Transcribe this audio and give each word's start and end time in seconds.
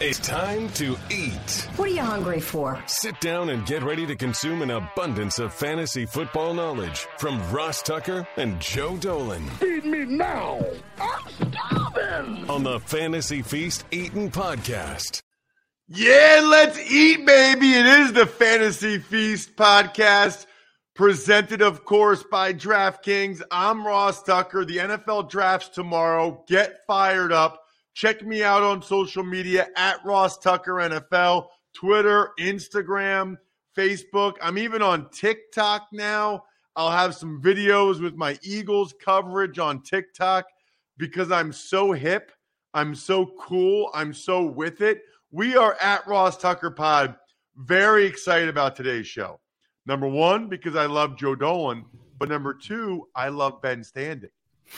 It's 0.00 0.18
time 0.18 0.68
to 0.70 0.96
eat. 1.08 1.68
What 1.76 1.88
are 1.88 1.92
you 1.92 2.00
hungry 2.02 2.40
for? 2.40 2.82
Sit 2.86 3.20
down 3.20 3.50
and 3.50 3.64
get 3.64 3.84
ready 3.84 4.04
to 4.06 4.16
consume 4.16 4.60
an 4.62 4.70
abundance 4.70 5.38
of 5.38 5.54
fantasy 5.54 6.04
football 6.04 6.52
knowledge 6.52 7.06
from 7.18 7.40
Ross 7.52 7.80
Tucker 7.80 8.26
and 8.36 8.58
Joe 8.60 8.96
Dolan. 8.96 9.48
Feed 9.50 9.84
me 9.84 10.04
now. 10.04 10.64
I'm 11.00 11.28
starving. 11.52 12.50
On 12.50 12.64
the 12.64 12.80
Fantasy 12.80 13.40
Feast 13.42 13.84
Eating 13.92 14.32
Podcast. 14.32 15.22
Yeah, 15.86 16.40
let's 16.42 16.78
eat, 16.90 17.24
baby. 17.24 17.74
It 17.74 17.86
is 17.86 18.12
the 18.12 18.26
Fantasy 18.26 18.98
Feast 18.98 19.54
podcast, 19.54 20.46
presented, 20.94 21.62
of 21.62 21.84
course, 21.84 22.24
by 22.24 22.52
DraftKings. 22.52 23.42
I'm 23.48 23.86
Ross 23.86 24.24
Tucker. 24.24 24.64
The 24.64 24.78
NFL 24.78 25.30
drafts 25.30 25.68
tomorrow. 25.68 26.42
Get 26.48 26.84
fired 26.88 27.30
up. 27.30 27.60
Check 27.94 28.26
me 28.26 28.42
out 28.42 28.64
on 28.64 28.82
social 28.82 29.22
media 29.22 29.68
at 29.76 30.04
Ross 30.04 30.36
Tucker 30.38 30.74
NFL, 30.74 31.46
Twitter, 31.72 32.30
Instagram, 32.40 33.36
Facebook. 33.76 34.34
I'm 34.42 34.58
even 34.58 34.82
on 34.82 35.08
TikTok 35.10 35.86
now. 35.92 36.44
I'll 36.74 36.90
have 36.90 37.14
some 37.14 37.40
videos 37.40 38.02
with 38.02 38.16
my 38.16 38.36
Eagles 38.42 38.94
coverage 39.00 39.60
on 39.60 39.80
TikTok 39.82 40.46
because 40.96 41.30
I'm 41.30 41.52
so 41.52 41.92
hip. 41.92 42.32
I'm 42.74 42.96
so 42.96 43.26
cool. 43.38 43.90
I'm 43.94 44.12
so 44.12 44.42
with 44.42 44.80
it. 44.80 45.02
We 45.30 45.56
are 45.56 45.76
at 45.80 46.04
Ross 46.08 46.36
Tucker 46.36 46.72
Pod. 46.72 47.14
Very 47.56 48.06
excited 48.06 48.48
about 48.48 48.74
today's 48.74 49.06
show. 49.06 49.38
Number 49.86 50.08
one, 50.08 50.48
because 50.48 50.74
I 50.74 50.86
love 50.86 51.16
Joe 51.16 51.36
Dolan. 51.36 51.84
But 52.18 52.28
number 52.28 52.54
two, 52.54 53.06
I 53.14 53.28
love 53.28 53.62
Ben 53.62 53.82
Standig. 53.82 54.30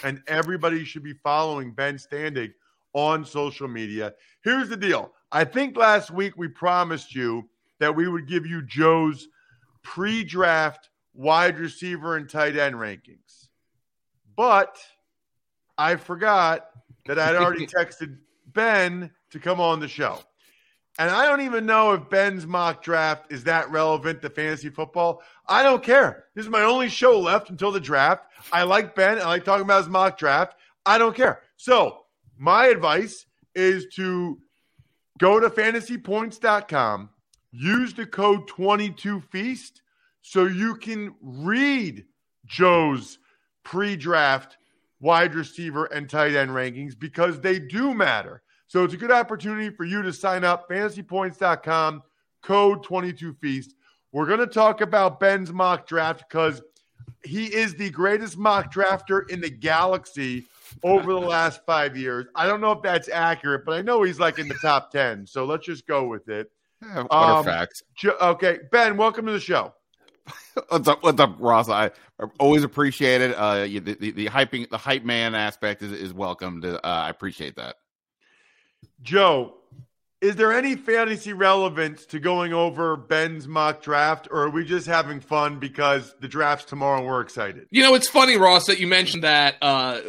And 0.04 0.22
everybody 0.26 0.84
should 0.84 1.02
be 1.02 1.14
following 1.22 1.72
Ben 1.72 1.96
Standig 1.96 2.52
on 2.96 3.26
social 3.26 3.68
media. 3.68 4.14
Here's 4.42 4.70
the 4.70 4.76
deal 4.76 5.12
I 5.30 5.44
think 5.44 5.76
last 5.76 6.10
week 6.10 6.36
we 6.36 6.48
promised 6.48 7.14
you 7.14 7.48
that 7.78 7.94
we 7.94 8.08
would 8.08 8.26
give 8.26 8.46
you 8.46 8.62
Joe's 8.62 9.28
pre 9.82 10.24
draft 10.24 10.88
wide 11.12 11.58
receiver 11.58 12.16
and 12.16 12.28
tight 12.28 12.56
end 12.56 12.74
rankings. 12.74 13.48
But 14.34 14.78
I 15.76 15.96
forgot 15.96 16.70
that 17.04 17.18
I'd 17.18 17.36
already 17.36 17.66
texted 17.78 18.16
Ben 18.46 19.10
to 19.30 19.38
come 19.38 19.60
on 19.60 19.78
the 19.78 19.88
show. 19.88 20.18
And 20.98 21.10
I 21.10 21.26
don't 21.26 21.42
even 21.42 21.66
know 21.66 21.92
if 21.92 22.08
Ben's 22.08 22.46
mock 22.46 22.82
draft 22.82 23.30
is 23.30 23.44
that 23.44 23.70
relevant 23.70 24.22
to 24.22 24.30
fantasy 24.30 24.70
football. 24.70 25.22
I 25.46 25.62
don't 25.62 25.82
care. 25.82 26.24
This 26.34 26.46
is 26.46 26.50
my 26.50 26.62
only 26.62 26.88
show 26.88 27.20
left 27.20 27.50
until 27.50 27.70
the 27.70 27.80
draft. 27.80 28.24
I 28.50 28.62
like 28.62 28.94
Ben. 28.94 29.18
I 29.18 29.26
like 29.26 29.44
talking 29.44 29.64
about 29.64 29.82
his 29.82 29.90
mock 29.90 30.16
draft. 30.16 30.56
I 30.86 30.96
don't 30.96 31.14
care. 31.14 31.42
So 31.58 32.05
my 32.38 32.66
advice 32.66 33.26
is 33.54 33.86
to 33.94 34.38
go 35.18 35.40
to 35.40 35.48
fantasypoints.com, 35.48 37.10
use 37.52 37.94
the 37.94 38.06
code 38.06 38.48
22feast 38.48 39.80
so 40.22 40.44
you 40.44 40.76
can 40.76 41.14
read 41.20 42.04
Joe's 42.44 43.18
pre 43.64 43.96
draft 43.96 44.56
wide 45.00 45.34
receiver 45.34 45.86
and 45.86 46.08
tight 46.08 46.34
end 46.34 46.50
rankings 46.50 46.98
because 46.98 47.40
they 47.40 47.58
do 47.58 47.94
matter. 47.94 48.42
So 48.66 48.84
it's 48.84 48.94
a 48.94 48.98
good 48.98 49.12
opportunity 49.12 49.70
for 49.70 49.84
you 49.84 50.02
to 50.02 50.12
sign 50.12 50.44
up 50.44 50.68
fantasypoints.com, 50.68 52.02
code 52.42 52.84
22feast. 52.84 53.70
We're 54.12 54.26
going 54.26 54.40
to 54.40 54.46
talk 54.46 54.80
about 54.80 55.20
Ben's 55.20 55.52
mock 55.52 55.86
draft 55.86 56.24
because 56.28 56.62
he 57.26 57.46
is 57.46 57.74
the 57.74 57.90
greatest 57.90 58.38
mock 58.38 58.72
drafter 58.72 59.28
in 59.30 59.40
the 59.40 59.50
galaxy 59.50 60.44
over 60.82 61.12
the 61.12 61.20
last 61.20 61.60
five 61.66 61.96
years. 61.96 62.26
I 62.34 62.46
don't 62.46 62.60
know 62.60 62.72
if 62.72 62.82
that's 62.82 63.08
accurate, 63.08 63.64
but 63.64 63.72
I 63.72 63.82
know 63.82 64.02
he's 64.02 64.18
like 64.18 64.38
in 64.38 64.48
the 64.48 64.54
top 64.54 64.90
10. 64.90 65.26
So 65.26 65.44
let's 65.44 65.66
just 65.66 65.86
go 65.86 66.06
with 66.06 66.28
it. 66.28 66.50
Yeah, 66.82 67.02
what 67.02 67.12
um, 67.12 67.44
facts? 67.44 67.82
Okay. 68.04 68.58
Ben, 68.70 68.96
welcome 68.96 69.26
to 69.26 69.32
the 69.32 69.40
show. 69.40 69.74
what's 70.68 70.88
up, 70.88 71.02
what's 71.02 71.20
up, 71.20 71.36
Ross? 71.38 71.68
I 71.68 71.90
always 72.38 72.64
appreciate 72.64 73.20
it. 73.20 73.34
Uh, 73.34 73.64
the, 73.64 73.80
the, 73.80 74.10
the 74.10 74.26
hyping, 74.26 74.68
the 74.70 74.78
hype 74.78 75.04
man 75.04 75.34
aspect 75.34 75.82
is, 75.82 75.92
is 75.92 76.12
welcome. 76.12 76.60
To, 76.62 76.84
uh, 76.84 76.88
I 76.88 77.10
appreciate 77.10 77.56
that. 77.56 77.76
Joe, 79.02 79.54
is 80.22 80.36
there 80.36 80.52
any 80.52 80.76
fantasy 80.76 81.34
relevance 81.34 82.06
to 82.06 82.18
going 82.18 82.54
over 82.54 82.96
Ben's 82.96 83.46
mock 83.46 83.82
draft, 83.82 84.28
or 84.30 84.44
are 84.44 84.50
we 84.50 84.64
just 84.64 84.86
having 84.86 85.20
fun 85.20 85.58
because 85.58 86.14
the 86.20 86.28
draft's 86.28 86.64
tomorrow 86.64 86.98
and 86.98 87.06
we're 87.06 87.20
excited? 87.20 87.66
You 87.70 87.82
know, 87.82 87.94
it's 87.94 88.08
funny, 88.08 88.38
Ross, 88.38 88.66
that 88.66 88.80
you 88.80 88.86
mentioned 88.86 89.24
that 89.24 89.56
uh, 89.60 90.00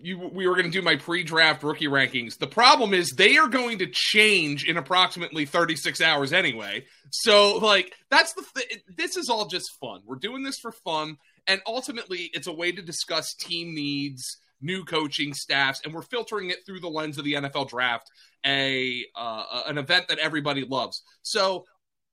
you 0.00 0.30
we 0.32 0.46
were 0.46 0.54
going 0.54 0.64
to 0.64 0.70
do 0.70 0.80
my 0.80 0.96
pre-draft 0.96 1.62
rookie 1.62 1.88
rankings. 1.88 2.38
The 2.38 2.46
problem 2.46 2.94
is 2.94 3.10
they 3.10 3.36
are 3.36 3.48
going 3.48 3.78
to 3.80 3.86
change 3.92 4.64
in 4.64 4.78
approximately 4.78 5.44
36 5.44 6.00
hours 6.00 6.32
anyway. 6.32 6.86
So, 7.10 7.58
like, 7.58 7.92
that's 8.10 8.32
the 8.32 8.44
th- 8.54 8.82
this 8.96 9.18
is 9.18 9.28
all 9.28 9.46
just 9.46 9.66
fun. 9.78 10.00
We're 10.06 10.16
doing 10.16 10.42
this 10.42 10.58
for 10.58 10.72
fun, 10.72 11.18
and 11.46 11.60
ultimately, 11.66 12.30
it's 12.32 12.46
a 12.46 12.52
way 12.52 12.72
to 12.72 12.80
discuss 12.80 13.34
team 13.34 13.74
needs 13.74 14.38
new 14.62 14.84
coaching 14.84 15.34
staffs, 15.34 15.80
and 15.84 15.92
we're 15.92 16.02
filtering 16.02 16.50
it 16.50 16.64
through 16.64 16.80
the 16.80 16.88
lens 16.88 17.18
of 17.18 17.24
the 17.24 17.34
NFL 17.34 17.68
draft, 17.68 18.08
a 18.44 19.04
uh, 19.16 19.62
an 19.66 19.78
event 19.78 20.08
that 20.08 20.18
everybody 20.18 20.64
loves. 20.64 21.02
So, 21.22 21.64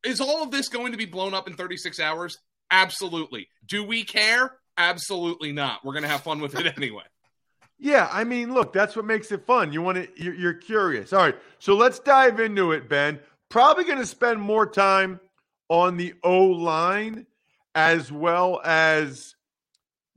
is 0.03 0.21
all 0.21 0.43
of 0.43 0.51
this 0.51 0.69
going 0.69 0.91
to 0.91 0.97
be 0.97 1.05
blown 1.05 1.33
up 1.33 1.47
in 1.47 1.55
36 1.55 1.99
hours? 1.99 2.37
Absolutely. 2.71 3.47
Do 3.65 3.83
we 3.83 4.03
care? 4.03 4.53
Absolutely 4.77 5.51
not. 5.51 5.83
We're 5.83 5.93
going 5.93 6.03
to 6.03 6.09
have 6.09 6.21
fun 6.21 6.39
with 6.39 6.55
it 6.55 6.73
anyway. 6.77 7.03
Yeah, 7.79 8.09
I 8.11 8.25
mean, 8.25 8.53
look, 8.53 8.73
that's 8.73 8.95
what 8.95 9.05
makes 9.05 9.31
it 9.31 9.45
fun. 9.45 9.71
You 9.71 9.81
want 9.81 9.97
to, 9.97 10.07
you're, 10.21 10.33
you're 10.33 10.53
curious. 10.53 11.13
All 11.13 11.21
right, 11.21 11.35
so 11.59 11.75
let's 11.75 11.99
dive 11.99 12.39
into 12.39 12.73
it, 12.73 12.89
Ben. 12.89 13.19
Probably 13.47 13.85
going 13.85 13.99
to 13.99 14.05
spend 14.05 14.39
more 14.39 14.69
time 14.69 15.19
on 15.69 15.95
the 15.95 16.13
O 16.23 16.43
line 16.43 17.25
as 17.75 18.11
well 18.11 18.59
as 18.65 19.35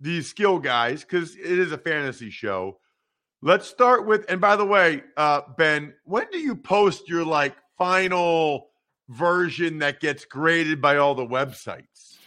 the 0.01 0.23
skill 0.23 0.59
guys 0.59 1.03
because 1.03 1.37
it 1.37 1.59
is 1.59 1.71
a 1.71 1.79
fantasy 1.79 2.31
show. 2.31 2.79
Let's 3.45 3.67
start 3.67 4.07
with, 4.07 4.25
and 4.29 4.41
by 4.41 4.55
the 4.55 4.65
way, 4.65 5.03
uh, 5.17 5.41
Ben, 5.59 5.95
when 6.05 6.27
do 6.31 6.39
you 6.39 6.55
post 6.55 7.09
your 7.09 7.25
like 7.25 7.57
final 7.77 8.69
version 9.09 9.79
that 9.81 9.99
gets 9.99 10.25
graded 10.25 10.81
by 10.81 10.99
all 10.99 11.17
the 11.17 11.27
websites? 11.27 12.19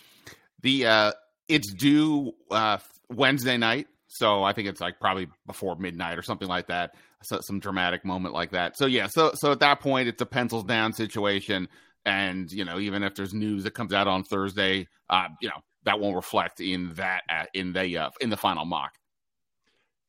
The 0.61 0.85
uh, 0.85 1.11
it's 1.47 1.73
due 1.73 2.33
uh, 2.51 2.79
Wednesday 3.09 3.55
night, 3.55 3.87
so 4.07 4.43
I 4.43 4.51
think 4.51 4.67
it's 4.67 4.81
like 4.81 4.99
probably 4.99 5.27
before 5.47 5.77
midnight 5.77 6.17
or 6.17 6.21
something 6.21 6.49
like 6.49 6.67
that. 6.67 6.95
So, 7.23 7.39
some 7.41 7.61
dramatic 7.61 8.03
moment 8.03 8.33
like 8.33 8.51
that. 8.51 8.77
So 8.77 8.85
yeah, 8.85 9.07
so 9.07 9.31
so 9.35 9.53
at 9.53 9.61
that 9.61 9.79
point, 9.79 10.09
it's 10.09 10.21
a 10.21 10.25
pencils 10.25 10.65
down 10.65 10.91
situation, 10.91 11.69
and 12.05 12.51
you 12.51 12.65
know 12.65 12.77
even 12.77 13.03
if 13.03 13.15
there's 13.15 13.33
news 13.33 13.63
that 13.63 13.71
comes 13.71 13.93
out 13.93 14.07
on 14.07 14.25
Thursday, 14.25 14.85
uh, 15.09 15.29
you 15.41 15.47
know 15.47 15.61
that 15.85 15.97
won't 15.97 16.17
reflect 16.17 16.59
in 16.59 16.93
that 16.95 17.21
uh, 17.29 17.45
in 17.53 17.71
the 17.71 17.97
uh, 17.97 18.09
in 18.19 18.29
the 18.29 18.37
final 18.37 18.65
mock. 18.65 18.91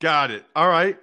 Got 0.01 0.31
it. 0.31 0.45
All 0.55 0.69
right. 0.69 0.99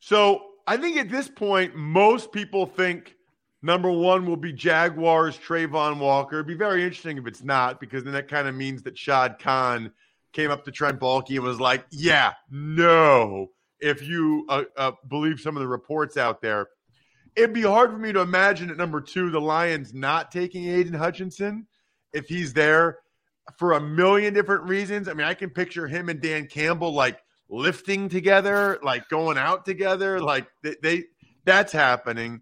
So 0.00 0.42
I 0.66 0.76
think 0.76 0.96
at 0.96 1.08
this 1.08 1.28
point, 1.28 1.74
most 1.74 2.32
people 2.32 2.66
think 2.66 3.16
number 3.62 3.90
one 3.90 4.26
will 4.26 4.36
be 4.36 4.52
Jaguars 4.52 5.36
Travon 5.38 5.98
Walker. 5.98 6.36
It'd 6.36 6.46
be 6.46 6.54
very 6.54 6.82
interesting 6.82 7.18
if 7.18 7.26
it's 7.26 7.42
not, 7.42 7.80
because 7.80 8.04
then 8.04 8.12
that 8.12 8.28
kind 8.28 8.46
of 8.46 8.54
means 8.54 8.82
that 8.84 8.96
Shad 8.96 9.38
Khan 9.38 9.92
came 10.32 10.50
up 10.50 10.64
to 10.64 10.70
Trent 10.70 11.00
Baalke 11.00 11.36
and 11.36 11.44
was 11.44 11.60
like, 11.60 11.84
"Yeah, 11.90 12.34
no." 12.50 13.50
If 13.80 14.02
you 14.02 14.46
uh, 14.48 14.62
uh, 14.76 14.92
believe 15.08 15.40
some 15.40 15.56
of 15.56 15.60
the 15.60 15.68
reports 15.68 16.16
out 16.16 16.40
there, 16.40 16.68
it'd 17.34 17.52
be 17.52 17.62
hard 17.62 17.90
for 17.90 17.98
me 17.98 18.12
to 18.12 18.20
imagine 18.20 18.70
at 18.70 18.76
number 18.76 19.00
two 19.00 19.30
the 19.30 19.40
Lions 19.40 19.92
not 19.92 20.30
taking 20.30 20.68
Aidan 20.68 20.94
Hutchinson 20.94 21.66
if 22.12 22.26
he's 22.26 22.54
there 22.54 23.00
for 23.58 23.72
a 23.72 23.80
million 23.80 24.32
different 24.32 24.64
reasons. 24.64 25.08
I 25.08 25.14
mean, 25.14 25.26
I 25.26 25.34
can 25.34 25.50
picture 25.50 25.86
him 25.86 26.08
and 26.08 26.20
Dan 26.20 26.46
Campbell 26.46 26.94
like 26.94 27.20
lifting 27.48 28.08
together, 28.08 28.78
like 28.82 29.08
going 29.08 29.38
out 29.38 29.64
together, 29.64 30.20
like 30.20 30.46
they, 30.62 30.76
they 30.82 31.04
that's 31.44 31.72
happening. 31.72 32.40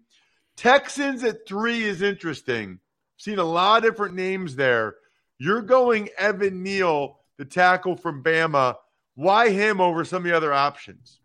Texans 0.57 1.23
at 1.23 1.47
three 1.47 1.83
is 1.83 2.01
interesting. 2.01 2.79
Seen 3.17 3.39
a 3.39 3.43
lot 3.43 3.77
of 3.77 3.91
different 3.91 4.15
names 4.15 4.55
there. 4.55 4.95
You're 5.37 5.61
going 5.61 6.09
Evan 6.17 6.63
Neal, 6.63 7.19
the 7.37 7.45
tackle 7.45 7.97
from 7.97 8.23
Bama. 8.23 8.75
Why 9.15 9.49
him 9.49 9.79
over 9.79 10.03
some 10.05 10.23
of 10.23 10.23
the 10.23 10.35
other 10.35 10.53
options? 10.53 11.19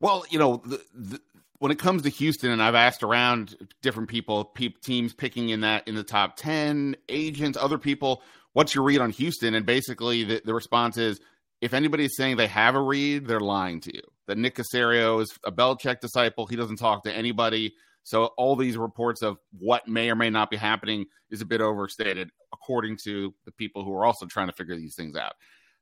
Well, 0.00 0.24
you 0.30 0.38
know, 0.38 0.62
the, 0.64 0.80
the, 0.94 1.20
when 1.58 1.72
it 1.72 1.78
comes 1.78 2.02
to 2.02 2.08
Houston, 2.08 2.50
and 2.50 2.62
I've 2.62 2.74
asked 2.76 3.02
around 3.02 3.56
different 3.82 4.08
people, 4.08 4.44
pe- 4.44 4.68
teams 4.68 5.12
picking 5.12 5.48
in 5.48 5.62
that 5.62 5.88
in 5.88 5.96
the 5.96 6.04
top 6.04 6.36
ten, 6.36 6.96
agents, 7.08 7.58
other 7.60 7.78
people, 7.78 8.22
what's 8.52 8.74
your 8.74 8.84
read 8.84 9.00
on 9.00 9.10
Houston? 9.10 9.54
And 9.54 9.66
basically, 9.66 10.22
the, 10.24 10.40
the 10.44 10.54
response 10.54 10.96
is, 10.96 11.20
if 11.60 11.74
anybody 11.74 12.04
is 12.04 12.16
saying 12.16 12.36
they 12.36 12.46
have 12.46 12.74
a 12.74 12.82
read, 12.82 13.26
they're 13.26 13.40
lying 13.40 13.80
to 13.82 13.94
you. 13.94 14.02
That 14.26 14.38
Nick 14.38 14.56
Caserio 14.56 15.22
is 15.22 15.36
a 15.44 15.52
Belichick 15.52 16.00
disciple. 16.00 16.46
He 16.46 16.56
doesn't 16.56 16.76
talk 16.76 17.04
to 17.04 17.12
anybody. 17.12 17.74
So 18.04 18.26
all 18.36 18.56
these 18.56 18.76
reports 18.76 19.22
of 19.22 19.38
what 19.58 19.86
may 19.88 20.10
or 20.10 20.14
may 20.14 20.30
not 20.30 20.50
be 20.50 20.56
happening 20.56 21.06
is 21.30 21.40
a 21.40 21.46
bit 21.46 21.60
overstated, 21.60 22.30
according 22.52 22.98
to 23.04 23.34
the 23.44 23.52
people 23.52 23.84
who 23.84 23.92
are 23.92 24.04
also 24.04 24.26
trying 24.26 24.48
to 24.48 24.54
figure 24.54 24.76
these 24.76 24.94
things 24.94 25.16
out 25.16 25.32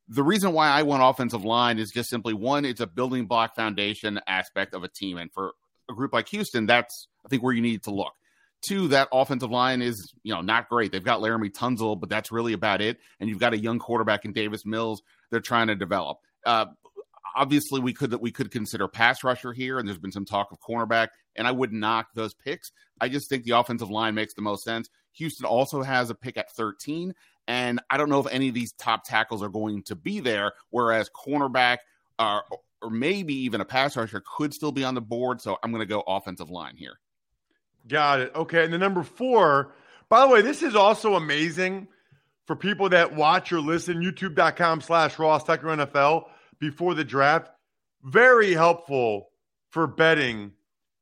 the 0.09 0.23
reason 0.23 0.53
why 0.53 0.69
I 0.69 0.83
want 0.83 1.03
offensive 1.03 1.45
line 1.45 1.79
is 1.79 1.91
just 1.91 2.09
simply 2.09 2.35
one, 2.35 2.65
it's 2.65 2.81
a 2.81 2.87
building 2.87 3.27
block 3.27 3.57
foundation 3.57 4.21
aspect 4.27 4.75
of 4.75 4.85
a 4.85 4.89
team. 4.89 5.19
And 5.19 5.33
for 5.33 5.53
a 5.91 5.95
group 5.95 6.13
like 6.13 6.29
Houston, 6.29 6.67
that's 6.67 7.09
I 7.25 7.29
think 7.29 7.43
where 7.43 7.53
you 7.53 7.63
need 7.63 7.83
to 7.85 7.91
look. 7.91 8.13
Two, 8.67 8.89
that 8.89 9.09
offensive 9.13 9.51
line 9.51 9.83
is 9.83 10.13
you 10.23 10.33
know 10.33 10.41
not 10.41 10.69
great. 10.69 10.93
They've 10.93 11.03
got 11.03 11.21
Laremy 11.21 11.53
Tunsil, 11.53 11.99
but 11.99 12.09
that's 12.09 12.33
really 12.33 12.53
about 12.53 12.81
it. 12.81 12.99
And 13.21 13.29
you've 13.29 13.41
got 13.41 13.53
a 13.53 13.59
young 13.59 13.79
quarterback 13.79 14.25
in 14.25 14.33
Davis 14.33 14.65
Mills. 14.65 15.03
They're 15.31 15.41
trying 15.41 15.69
to 15.69 15.75
develop. 15.75 16.19
Uh, 16.45 16.67
obviously, 17.35 17.81
we 17.81 17.93
could 17.93 18.15
we 18.15 18.31
could 18.31 18.51
consider 18.51 18.89
pass 18.89 19.25
rusher 19.25 19.53
here, 19.53 19.79
and 19.79 19.89
there's 19.89 19.99
been 19.99 20.13
some 20.13 20.25
talk 20.25 20.53
of 20.53 20.61
cornerback. 20.61 21.09
And 21.35 21.47
I 21.47 21.53
would 21.53 21.73
knock 21.73 22.09
those 22.15 22.35
picks. 22.35 22.73
I 23.01 23.09
just 23.09 23.29
think 23.29 23.45
the 23.45 23.59
offensive 23.59 23.91
line 23.91 24.15
makes 24.15 24.35
the 24.35 24.43
most 24.43 24.65
sense. 24.65 24.89
Houston 25.13 25.47
also 25.47 25.83
has 25.83 26.11
a 26.11 26.15
pick 26.15 26.37
at 26.37 26.51
13, 26.53 27.15
and 27.47 27.81
I 27.91 27.97
don't 27.97 28.09
know 28.09 28.21
if 28.21 28.27
any 28.31 28.49
of 28.49 28.55
these 28.55 28.73
top 28.73 29.05
tackles 29.05 29.43
are 29.43 29.49
going 29.49 29.83
to 29.85 29.97
be 29.97 30.21
there. 30.21 30.53
Whereas 30.71 31.11
cornerback 31.11 31.79
uh, 32.19 32.41
or 32.83 32.91
maybe 32.91 33.35
even 33.35 33.61
a 33.61 33.65
pass 33.65 33.97
rusher 33.97 34.23
could 34.37 34.55
still 34.55 34.73
be 34.73 34.85
on 34.85 34.95
the 34.95 35.01
board. 35.01 35.41
So 35.41 35.59
I'm 35.63 35.71
going 35.71 35.81
to 35.81 35.87
go 35.87 36.03
offensive 36.07 36.51
line 36.51 36.77
here. 36.77 36.99
Got 37.89 38.21
it. 38.21 38.33
Okay. 38.35 38.65
And 38.65 38.73
the 38.73 38.79
number 38.79 39.03
four, 39.03 39.73
by 40.09 40.21
the 40.21 40.33
way, 40.33 40.43
this 40.43 40.63
is 40.63 40.75
also 40.75 41.15
amazing 41.15 41.89
for 42.47 42.57
people 42.57 42.89
that 42.91 43.15
watch 43.15 43.53
or 43.53 43.61
listen, 43.61 44.03
youtube.com 44.03 44.81
slash 44.81 45.19
Ross 45.19 45.45
Tucker 45.45 45.67
NFL 45.67 46.27
before 46.59 46.95
the 46.95 47.05
draft. 47.05 47.51
Very 48.03 48.53
helpful 48.53 49.29
for 49.71 49.87
betting 49.87 50.53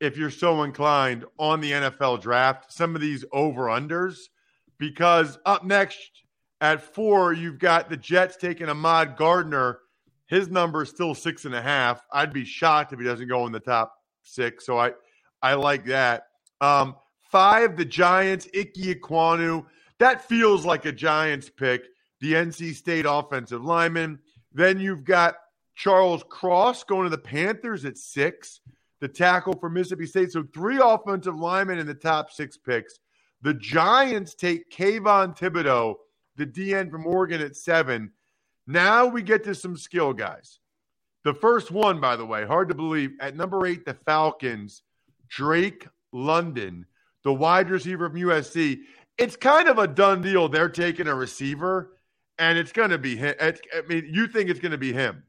if 0.00 0.17
you're 0.17 0.31
so 0.31 0.62
inclined 0.62 1.25
on 1.38 1.61
the 1.61 1.73
NFL 1.73 2.20
draft, 2.20 2.73
some 2.73 2.94
of 2.94 3.00
these 3.00 3.25
over 3.32 3.64
unders, 3.67 4.17
because 4.79 5.38
up 5.46 5.64
next 5.64 5.99
at 6.61 6.82
four, 6.82 7.32
you've 7.32 7.58
got 7.58 7.88
the 7.88 7.96
Jets 7.96 8.37
taking 8.37 8.69
Ahmad 8.69 9.17
Gardner. 9.17 9.79
His 10.26 10.49
number 10.49 10.82
is 10.82 10.88
still 10.88 11.14
six 11.14 11.44
and 11.44 11.55
a 11.55 11.62
half. 11.62 12.02
I'd 12.12 12.32
be 12.32 12.44
shocked 12.44 12.93
if 12.93 12.99
he 12.99 13.05
doesn't 13.05 13.29
go 13.29 13.46
in 13.46 13.52
the 13.52 13.61
top 13.61 13.94
six. 14.23 14.64
So 14.67 14.79
I, 14.79 14.93
I 15.43 15.55
like 15.55 15.85
that. 15.87 16.25
Um, 16.61 16.96
five, 17.31 17.76
the 17.76 17.85
Giants, 17.85 18.49
Ike 18.56 18.75
Ekwonu. 18.75 19.67
That 19.99 20.29
feels 20.29 20.64
like 20.64 20.85
a 20.85 20.93
Giants 20.93 21.50
pick. 21.50 21.87
The 22.20 22.35
NC 22.35 22.75
State 22.75 23.06
offensive 23.08 23.64
lineman. 23.64 24.19
Then 24.52 24.81
you've 24.81 25.05
got 25.05 25.37
Charles 25.75 26.25
Cross 26.29 26.85
going 26.85 27.05
to 27.05 27.11
the 27.11 27.19
Panthers 27.19 27.85
at 27.85 27.99
six, 27.99 28.61
the 29.00 29.08
tackle 29.08 29.58
for 29.58 29.69
Mississippi 29.69 30.06
State. 30.06 30.32
So 30.32 30.44
three 30.55 30.81
offensive 30.82 31.37
linemen 31.37 31.79
in 31.79 31.87
the 31.87 31.94
top 31.94 32.31
six 32.31 32.56
picks. 32.56 32.99
The 33.43 33.55
Giants 33.55 34.35
take 34.35 34.70
Kayvon 34.70 35.37
Thibodeaux, 35.37 35.96
the 36.37 36.46
DN 36.46 36.91
from 36.91 37.06
Oregon, 37.06 37.43
at 37.43 37.56
seven. 37.56 38.12
Now 38.67 39.06
we 39.06 39.23
get 39.23 39.44
to 39.44 39.55
some 39.55 39.76
skill 39.76 40.12
guys. 40.12 40.61
The 41.25 41.35
first 41.35 41.70
one, 41.70 42.00
by 42.00 42.17
the 42.17 42.25
way, 42.25 42.46
hard 42.46 42.69
to 42.69 42.75
believe, 42.75 43.12
at 43.20 43.37
number 43.37 43.67
eight, 43.67 43.85
the 43.85 43.94
Falcons, 43.94 44.82
Drake 45.29 45.87
London, 46.12 46.87
the 47.23 47.32
wide 47.32 47.70
receiver 47.70 48.08
from 48.08 48.20
USC. 48.20 48.81
It's 49.19 49.37
kind 49.37 49.69
of 49.69 49.78
a 49.78 49.87
done 49.87 50.22
deal. 50.22 50.49
They're 50.49 50.69
taking 50.69 51.06
a 51.06 51.14
receiver, 51.14 51.93
and 52.38 52.58
it's 52.58 52.72
going 52.72 52.90
to 52.90 52.99
be 52.99 53.16
him. 53.16 53.34
I 53.40 53.55
mean, 53.88 54.08
you 54.11 54.26
think 54.26 54.50
it's 54.50 54.61
going 54.61 54.72
to 54.72 54.78
be 54.78 54.93
him? 54.93 55.22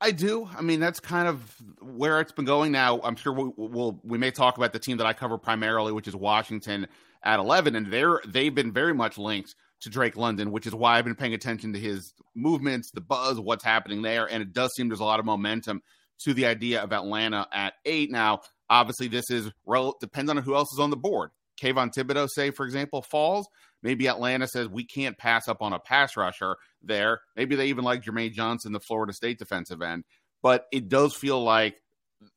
I 0.00 0.12
do. 0.12 0.48
I 0.56 0.62
mean, 0.62 0.80
that's 0.80 0.98
kind 0.98 1.28
of 1.28 1.56
where 1.82 2.20
it's 2.20 2.32
been 2.32 2.46
going 2.46 2.72
now. 2.72 3.00
I'm 3.02 3.16
sure 3.16 3.32
we'll, 3.32 3.52
we'll, 3.56 4.00
we 4.02 4.16
may 4.16 4.30
talk 4.30 4.56
about 4.56 4.72
the 4.72 4.78
team 4.78 4.96
that 4.96 5.06
I 5.06 5.12
cover 5.12 5.36
primarily, 5.36 5.92
which 5.92 6.08
is 6.08 6.16
Washington 6.16 6.86
at 7.22 7.38
11, 7.38 7.76
and 7.76 7.92
they're 7.92 8.20
they've 8.26 8.54
been 8.54 8.72
very 8.72 8.94
much 8.94 9.18
linked 9.18 9.54
to 9.80 9.90
Drake 9.90 10.16
London, 10.16 10.52
which 10.52 10.66
is 10.66 10.74
why 10.74 10.98
I've 10.98 11.04
been 11.04 11.14
paying 11.14 11.34
attention 11.34 11.72
to 11.74 11.78
his 11.78 12.14
movements, 12.34 12.90
the 12.90 13.00
buzz, 13.02 13.38
what's 13.38 13.64
happening 13.64 14.00
there, 14.00 14.26
and 14.26 14.42
it 14.42 14.54
does 14.54 14.74
seem 14.74 14.88
there's 14.88 15.00
a 15.00 15.04
lot 15.04 15.20
of 15.20 15.26
momentum 15.26 15.82
to 16.20 16.32
the 16.32 16.46
idea 16.46 16.82
of 16.82 16.92
Atlanta 16.92 17.46
at 17.52 17.74
eight. 17.84 18.10
Now, 18.10 18.40
obviously, 18.70 19.08
this 19.08 19.30
is 19.30 19.50
rel- 19.66 19.96
depends 20.00 20.30
on 20.30 20.38
who 20.38 20.54
else 20.54 20.72
is 20.72 20.78
on 20.78 20.90
the 20.90 20.96
board. 20.96 21.30
Kayvon 21.60 21.92
Thibodeaux, 21.92 22.28
say 22.28 22.50
for 22.50 22.64
example, 22.64 23.02
falls. 23.02 23.48
Maybe 23.82 24.08
Atlanta 24.08 24.46
says 24.46 24.68
we 24.68 24.84
can't 24.84 25.16
pass 25.16 25.48
up 25.48 25.62
on 25.62 25.72
a 25.72 25.78
pass 25.78 26.16
rusher 26.16 26.56
there. 26.82 27.20
Maybe 27.36 27.56
they 27.56 27.66
even 27.66 27.84
like 27.84 28.02
Jermaine 28.02 28.32
Johnson, 28.32 28.72
the 28.72 28.80
Florida 28.80 29.12
State 29.12 29.38
defensive 29.38 29.82
end. 29.82 30.04
But 30.42 30.66
it 30.72 30.88
does 30.88 31.14
feel 31.14 31.42
like 31.42 31.82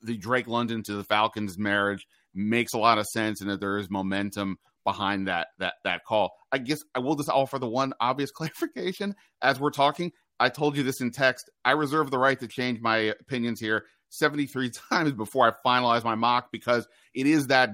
the 0.02 0.18
Drake 0.18 0.48
London 0.48 0.84
to 0.84 0.94
the 0.96 1.04
Falcons 1.04 1.58
marriage 1.58 2.08
makes 2.34 2.74
a 2.74 2.78
lot 2.78 2.98
of 2.98 3.06
sense, 3.08 3.42
and 3.42 3.50
that 3.50 3.60
there 3.60 3.78
is 3.78 3.90
momentum 3.90 4.58
behind 4.84 5.28
that 5.28 5.48
that 5.60 5.76
that 5.84 6.04
call. 6.06 6.32
I 6.52 6.58
guess 6.58 6.80
I 6.96 7.00
will 7.00 7.16
just 7.16 7.30
offer 7.30 7.60
the 7.60 7.70
one 7.70 7.94
obvious 8.00 8.32
clarification 8.36 9.16
as 9.42 9.60
we're 9.60 9.72
talking. 9.72 10.12
I 10.40 10.50
told 10.50 10.76
you 10.76 10.84
this 10.84 11.00
in 11.00 11.12
text. 11.12 11.50
I 11.64 11.72
reserve 11.72 12.12
the 12.12 12.18
right 12.18 12.40
to 12.40 12.48
change 12.48 12.82
my 12.82 12.98
opinions 12.98 13.60
here 13.60 13.86
73 14.10 14.72
times 14.90 15.14
before 15.14 15.48
I 15.48 15.68
finalize 15.68 16.04
my 16.04 16.16
mock 16.16 16.52
because 16.52 16.88
it 17.14 17.28
is 17.28 17.48
that 17.48 17.70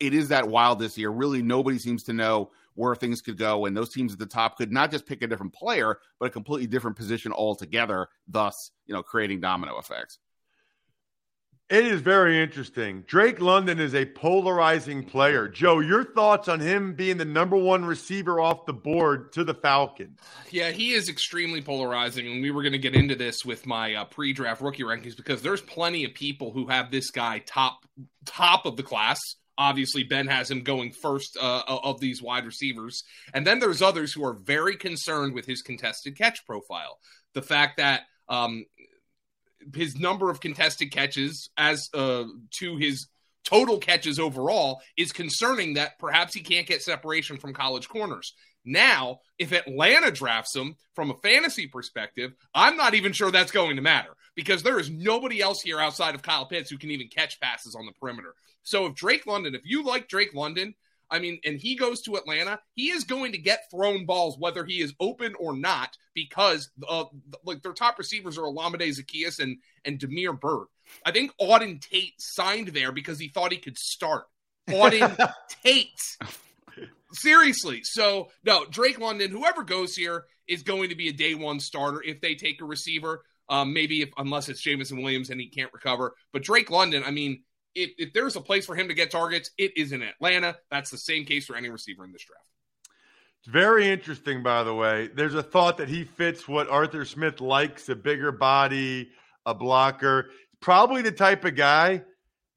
it 0.00 0.14
is 0.14 0.28
that 0.28 0.48
wild 0.48 0.78
this 0.78 0.98
year. 0.98 1.10
Really, 1.10 1.42
nobody 1.42 1.78
seems 1.78 2.02
to 2.04 2.12
know 2.12 2.50
where 2.74 2.94
things 2.94 3.20
could 3.20 3.36
go, 3.36 3.66
and 3.66 3.76
those 3.76 3.92
teams 3.92 4.12
at 4.12 4.18
the 4.18 4.26
top 4.26 4.56
could 4.56 4.72
not 4.72 4.90
just 4.90 5.06
pick 5.06 5.22
a 5.22 5.26
different 5.26 5.52
player, 5.52 5.98
but 6.18 6.26
a 6.26 6.30
completely 6.30 6.66
different 6.66 6.96
position 6.96 7.32
altogether. 7.32 8.08
Thus, 8.26 8.70
you 8.86 8.94
know, 8.94 9.02
creating 9.02 9.40
domino 9.40 9.78
effects. 9.78 10.18
It 11.70 11.86
is 11.86 12.00
very 12.00 12.42
interesting. 12.42 13.04
Drake 13.06 13.40
London 13.40 13.78
is 13.78 13.94
a 13.94 14.04
polarizing 14.04 15.04
player. 15.04 15.46
Joe, 15.46 15.78
your 15.78 16.02
thoughts 16.02 16.48
on 16.48 16.58
him 16.58 16.94
being 16.94 17.16
the 17.16 17.24
number 17.24 17.56
one 17.56 17.84
receiver 17.84 18.40
off 18.40 18.66
the 18.66 18.72
board 18.72 19.32
to 19.34 19.44
the 19.44 19.54
Falcons? 19.54 20.18
Yeah, 20.50 20.72
he 20.72 20.94
is 20.94 21.08
extremely 21.08 21.62
polarizing, 21.62 22.26
and 22.26 22.42
we 22.42 22.50
were 22.50 22.62
going 22.62 22.72
to 22.72 22.78
get 22.78 22.96
into 22.96 23.14
this 23.14 23.44
with 23.44 23.66
my 23.66 23.94
uh, 23.94 24.04
pre-draft 24.06 24.60
rookie 24.60 24.82
rankings 24.82 25.16
because 25.16 25.42
there's 25.42 25.60
plenty 25.60 26.02
of 26.02 26.12
people 26.12 26.50
who 26.50 26.66
have 26.66 26.90
this 26.90 27.12
guy 27.12 27.38
top 27.46 27.86
top 28.24 28.66
of 28.66 28.76
the 28.76 28.82
class. 28.82 29.20
Obviously, 29.60 30.04
Ben 30.04 30.26
has 30.26 30.50
him 30.50 30.62
going 30.62 30.90
first 30.90 31.36
uh, 31.38 31.62
of 31.66 32.00
these 32.00 32.22
wide 32.22 32.46
receivers, 32.46 33.04
and 33.34 33.46
then 33.46 33.58
there's 33.58 33.82
others 33.82 34.10
who 34.10 34.24
are 34.24 34.32
very 34.32 34.74
concerned 34.74 35.34
with 35.34 35.44
his 35.44 35.60
contested 35.60 36.16
catch 36.16 36.46
profile. 36.46 36.98
The 37.34 37.42
fact 37.42 37.76
that 37.76 38.04
um, 38.26 38.64
his 39.74 39.98
number 39.98 40.30
of 40.30 40.40
contested 40.40 40.90
catches 40.90 41.50
as 41.58 41.90
uh, 41.92 42.24
to 42.52 42.76
his 42.78 43.08
total 43.44 43.76
catches 43.76 44.18
overall 44.18 44.80
is 44.96 45.12
concerning 45.12 45.74
that 45.74 45.98
perhaps 45.98 46.32
he 46.32 46.40
can't 46.40 46.66
get 46.66 46.80
separation 46.80 47.36
from 47.36 47.52
college 47.52 47.86
corners. 47.86 48.32
Now, 48.64 49.18
if 49.38 49.52
Atlanta 49.52 50.10
drafts 50.10 50.56
him 50.56 50.76
from 50.94 51.10
a 51.10 51.16
fantasy 51.16 51.66
perspective, 51.66 52.32
I'm 52.54 52.78
not 52.78 52.94
even 52.94 53.12
sure 53.12 53.30
that's 53.30 53.52
going 53.52 53.76
to 53.76 53.82
matter 53.82 54.16
because 54.40 54.62
there 54.62 54.80
is 54.80 54.88
nobody 54.88 55.42
else 55.42 55.60
here 55.60 55.78
outside 55.78 56.14
of 56.14 56.22
Kyle 56.22 56.46
Pitts 56.46 56.70
who 56.70 56.78
can 56.78 56.90
even 56.90 57.08
catch 57.08 57.38
passes 57.40 57.74
on 57.74 57.84
the 57.84 57.92
perimeter. 57.92 58.34
So 58.62 58.86
if 58.86 58.94
Drake 58.94 59.26
London, 59.26 59.54
if 59.54 59.60
you 59.66 59.84
like 59.84 60.08
Drake 60.08 60.32
London, 60.32 60.74
I 61.10 61.18
mean, 61.18 61.40
and 61.44 61.60
he 61.60 61.76
goes 61.76 62.00
to 62.02 62.16
Atlanta, 62.16 62.58
he 62.74 62.88
is 62.88 63.04
going 63.04 63.32
to 63.32 63.38
get 63.38 63.70
thrown 63.70 64.06
balls 64.06 64.38
whether 64.38 64.64
he 64.64 64.80
is 64.80 64.94
open 64.98 65.34
or 65.38 65.54
not 65.54 65.94
because 66.14 66.70
uh, 66.88 67.04
like 67.44 67.60
their 67.60 67.74
top 67.74 67.98
receivers 67.98 68.38
are 68.38 68.44
Olamide 68.44 68.98
Zaccheaus 68.98 69.40
and 69.40 69.58
and 69.84 69.98
Damiere 69.98 70.32
Byrd. 70.32 70.68
I 71.04 71.10
think 71.10 71.32
Auden 71.38 71.78
Tate 71.78 72.14
signed 72.18 72.68
there 72.68 72.92
because 72.92 73.18
he 73.18 73.28
thought 73.28 73.52
he 73.52 73.58
could 73.58 73.76
start. 73.76 74.24
Auden 74.70 75.34
Tate. 75.62 76.00
Seriously. 77.12 77.80
So, 77.82 78.28
no, 78.42 78.64
Drake 78.64 78.98
London, 78.98 79.30
whoever 79.32 79.64
goes 79.64 79.94
here 79.94 80.24
is 80.48 80.62
going 80.62 80.88
to 80.88 80.94
be 80.94 81.08
a 81.08 81.12
day 81.12 81.34
one 81.34 81.60
starter 81.60 82.02
if 82.02 82.22
they 82.22 82.36
take 82.36 82.62
a 82.62 82.64
receiver. 82.64 83.22
Um, 83.50 83.72
maybe 83.72 84.00
if 84.00 84.10
unless 84.16 84.48
it's 84.48 84.60
Jameson 84.60 85.02
Williams 85.02 85.30
and 85.30 85.40
he 85.40 85.48
can't 85.48 85.72
recover. 85.72 86.14
But 86.32 86.44
Drake 86.44 86.70
London, 86.70 87.02
I 87.04 87.10
mean, 87.10 87.42
if, 87.74 87.90
if 87.98 88.12
there's 88.12 88.36
a 88.36 88.40
place 88.40 88.64
for 88.64 88.74
him 88.74 88.88
to 88.88 88.94
get 88.94 89.10
targets, 89.10 89.50
it 89.58 89.76
is 89.76 89.92
in 89.92 90.02
Atlanta. 90.02 90.56
That's 90.70 90.90
the 90.90 90.98
same 90.98 91.24
case 91.24 91.46
for 91.46 91.56
any 91.56 91.68
receiver 91.68 92.04
in 92.04 92.12
this 92.12 92.24
draft. 92.24 92.46
It's 93.40 93.48
very 93.48 93.88
interesting, 93.88 94.42
by 94.42 94.62
the 94.62 94.74
way. 94.74 95.08
There's 95.14 95.34
a 95.34 95.42
thought 95.42 95.78
that 95.78 95.88
he 95.88 96.04
fits 96.04 96.46
what 96.46 96.68
Arthur 96.68 97.04
Smith 97.04 97.40
likes 97.40 97.88
a 97.88 97.96
bigger 97.96 98.32
body, 98.32 99.10
a 99.46 99.54
blocker. 99.54 100.30
Probably 100.60 101.02
the 101.02 101.12
type 101.12 101.44
of 101.44 101.56
guy 101.56 102.04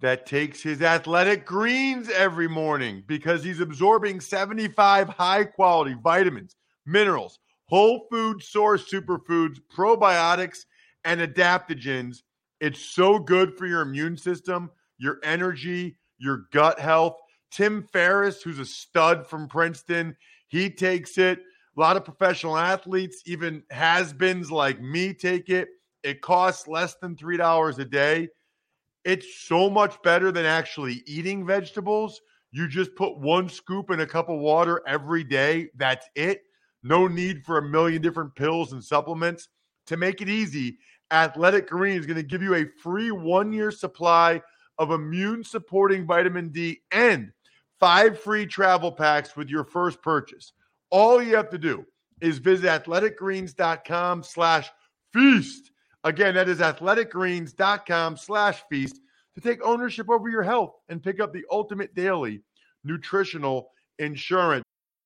that 0.01 0.25
takes 0.25 0.62
his 0.62 0.81
athletic 0.81 1.45
greens 1.45 2.09
every 2.09 2.50
morning 2.50 3.01
because 3.07 3.41
he's 3.43 3.62
absorbing 3.62 4.19
75 4.19 5.07
high 5.07 5.45
quality 5.45 5.95
vitamins, 6.03 6.57
minerals, 6.85 7.39
whole 7.69 8.05
food 8.12 8.43
source 8.43 8.83
superfoods, 8.91 9.59
probiotics, 9.73 10.65
and 11.05 11.22
adaptogens. 11.22 12.24
It's 12.60 12.79
so 12.79 13.19
good 13.19 13.57
for 13.57 13.65
your 13.65 13.81
immune 13.81 14.17
system 14.17 14.72
your 15.00 15.19
energy, 15.24 15.98
your 16.17 16.45
gut 16.51 16.79
health. 16.79 17.17
Tim 17.51 17.88
Ferriss, 17.91 18.41
who's 18.41 18.60
a 18.60 18.65
stud 18.65 19.27
from 19.27 19.48
Princeton, 19.48 20.15
he 20.48 20.69
takes 20.69 21.17
it. 21.17 21.39
A 21.75 21.79
lot 21.79 21.98
of 21.98 22.05
professional 22.05 22.57
athletes, 22.57 23.22
even 23.25 23.63
has 23.69 24.13
beens 24.13 24.51
like 24.51 24.79
me, 24.81 25.13
take 25.13 25.50
it. 25.50 25.67
It 26.03 26.22
costs 26.22 26.67
less 26.67 26.95
than 26.95 27.15
$3 27.15 27.79
a 27.79 27.86
day. 27.86 28.29
It's 29.03 29.41
so 29.41 29.69
much 29.69 30.01
better 30.01 30.31
than 30.31 30.45
actually 30.45 31.03
eating 31.05 31.45
vegetables. 31.45 32.22
You 32.51 32.67
just 32.67 32.95
put 32.95 33.17
one 33.17 33.50
scoop 33.50 33.89
in 33.89 34.00
a 34.00 34.07
cup 34.07 34.29
of 34.29 34.39
water 34.39 34.81
every 34.88 35.24
day. 35.24 35.69
That's 35.75 36.07
it. 36.15 36.41
No 36.83 37.07
need 37.07 37.43
for 37.45 37.57
a 37.57 37.67
million 37.67 38.01
different 38.01 38.36
pills 38.36 38.74
and 38.74 38.83
supplements. 38.83 39.50
To 39.88 39.98
make 39.98 40.22
it 40.22 40.29
easy, 40.29 40.77
Athletic 41.13 41.70
Green 41.70 41.98
is 41.98 42.08
going 42.08 42.17
to 42.17 42.24
give 42.24 42.41
you 42.41 42.55
a 42.55 42.65
free 42.82 43.12
one 43.12 43.53
year 43.53 43.70
supply 43.72 44.41
of 44.79 44.91
immune 44.91 45.43
supporting 45.43 46.08
vitamin 46.08 46.50
D 46.50 46.82
and 46.91 47.32
five 47.79 48.20
free 48.20 48.48
travel 48.48 48.91
packs 48.91 49.38
with 49.38 49.48
your 49.48 49.63
first 49.63 50.01
purchase. 50.01 50.53
All 50.89 51.22
you 51.22 51.36
have 51.36 51.51
to 51.51 51.60
do 51.60 51.86
is 52.20 52.39
visit 52.39 52.67
athleticgreens.com 52.67 54.24
slash 54.24 54.72
feast. 55.13 55.72
Again, 56.03 56.34
that 56.34 56.50
is 56.50 56.60
athleticgreens.com 56.60 58.17
slash 58.17 58.63
feast 58.70 59.00
to 59.36 59.41
take 59.41 59.63
ownership 59.63 60.10
over 60.10 60.29
your 60.29 60.43
health 60.43 60.74
and 60.89 61.03
pick 61.03 61.20
up 61.20 61.32
the 61.32 61.46
ultimate 61.51 61.93
daily 61.93 62.41
nutritional 62.84 63.70
insurance. 64.00 64.63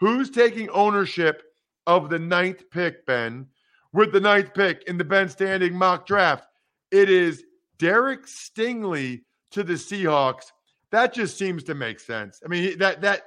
Who's 0.00 0.30
taking 0.30 0.68
ownership 0.70 1.42
of 1.86 2.08
the 2.08 2.18
ninth 2.18 2.70
pick, 2.70 3.06
Ben? 3.06 3.46
With 3.92 4.12
the 4.12 4.20
ninth 4.20 4.54
pick 4.54 4.82
in 4.84 4.96
the 4.96 5.04
Ben 5.04 5.28
Standig 5.28 5.72
mock 5.72 6.06
draft, 6.06 6.46
it 6.90 7.10
is 7.10 7.44
Derek 7.78 8.26
Stingley 8.26 9.22
to 9.50 9.62
the 9.62 9.74
Seahawks. 9.74 10.52
That 10.90 11.12
just 11.12 11.36
seems 11.36 11.64
to 11.64 11.74
make 11.74 12.00
sense. 12.00 12.40
I 12.44 12.48
mean, 12.48 12.78
that 12.78 13.00
that 13.02 13.22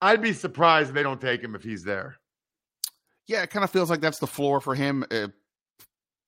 I'd 0.00 0.22
be 0.22 0.32
surprised 0.32 0.88
if 0.88 0.94
they 0.94 1.02
don't 1.02 1.20
take 1.20 1.42
him 1.42 1.54
if 1.54 1.62
he's 1.62 1.84
there. 1.84 2.16
Yeah, 3.26 3.42
it 3.42 3.50
kind 3.50 3.64
of 3.64 3.70
feels 3.70 3.90
like 3.90 4.00
that's 4.00 4.18
the 4.18 4.26
floor 4.26 4.60
for 4.60 4.74
him. 4.74 5.04
It 5.10 5.32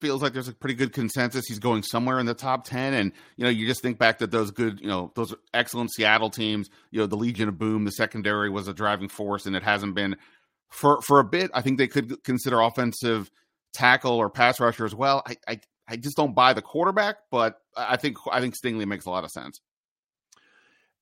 feels 0.01 0.23
like 0.23 0.33
there's 0.33 0.49
a 0.49 0.55
pretty 0.55 0.75
good 0.75 0.93
consensus. 0.93 1.47
He's 1.47 1.59
going 1.59 1.83
somewhere 1.83 2.19
in 2.19 2.27
the 2.27 2.35
top 2.35 2.65
10. 2.65 2.95
And, 2.95 3.13
you 3.37 3.45
know, 3.45 3.51
you 3.51 3.67
just 3.67 3.83
think 3.83 3.99
back 3.99 4.19
that 4.19 4.31
those 4.31 4.51
good, 4.51 4.81
you 4.81 4.89
know, 4.89 5.13
those 5.15 5.35
excellent 5.53 5.93
Seattle 5.93 6.31
teams, 6.31 6.71
you 6.91 7.01
know, 7.01 7.07
the 7.07 7.17
Legion 7.17 7.49
of 7.49 7.59
Boom, 7.59 7.85
the 7.85 7.93
secondary 7.93 8.51
was 8.51 8.69
a 8.69 8.75
driving 8.75 9.09
force, 9.09 9.47
and 9.47 9.55
it 9.55 9.63
hasn't 9.63 9.95
been 9.95 10.17
for 10.71 11.01
for 11.03 11.21
a 11.21 11.25
bit. 11.25 11.51
I 11.55 11.63
think 11.63 11.79
they 11.79 11.89
could 11.89 12.23
consider 12.25 12.61
offensive 12.61 13.31
tackle 13.73 14.13
or 14.13 14.31
pass 14.31 14.61
rusher 14.61 14.85
as 14.85 14.95
well. 14.95 15.23
I, 15.27 15.37
I, 15.47 15.61
I 15.89 15.97
just 15.97 16.17
don't 16.17 16.35
buy 16.35 16.53
the 16.53 16.63
quarterback, 16.63 17.17
but 17.31 17.59
I 17.77 17.97
think 17.97 18.17
I 18.31 18.41
think 18.41 18.55
Stingley 18.57 18.87
makes 18.87 19.07
a 19.07 19.11
lot 19.11 19.25
of 19.25 19.31
sense. 19.31 19.61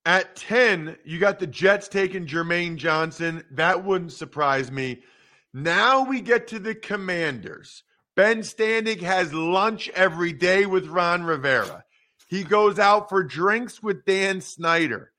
At 0.05 0.35
10, 0.37 0.97
you 1.03 1.19
got 1.19 1.39
the 1.39 1.47
Jets 1.47 1.87
taking 1.87 2.25
Jermaine 2.25 2.77
Johnson. 2.77 3.43
That 3.51 3.83
wouldn't 3.83 4.13
surprise 4.13 4.71
me. 4.71 5.01
Now 5.53 6.03
we 6.05 6.21
get 6.21 6.47
to 6.47 6.59
the 6.59 6.73
Commanders. 6.73 7.83
Ben 8.19 8.39
Standig 8.39 9.01
has 9.01 9.33
lunch 9.33 9.87
every 9.95 10.33
day 10.33 10.65
with 10.65 10.87
Ron 10.87 11.23
Rivera. 11.23 11.85
He 12.27 12.43
goes 12.43 12.77
out 12.77 13.07
for 13.07 13.23
drinks 13.23 13.81
with 13.81 14.03
Dan 14.03 14.41
Snyder. 14.41 15.13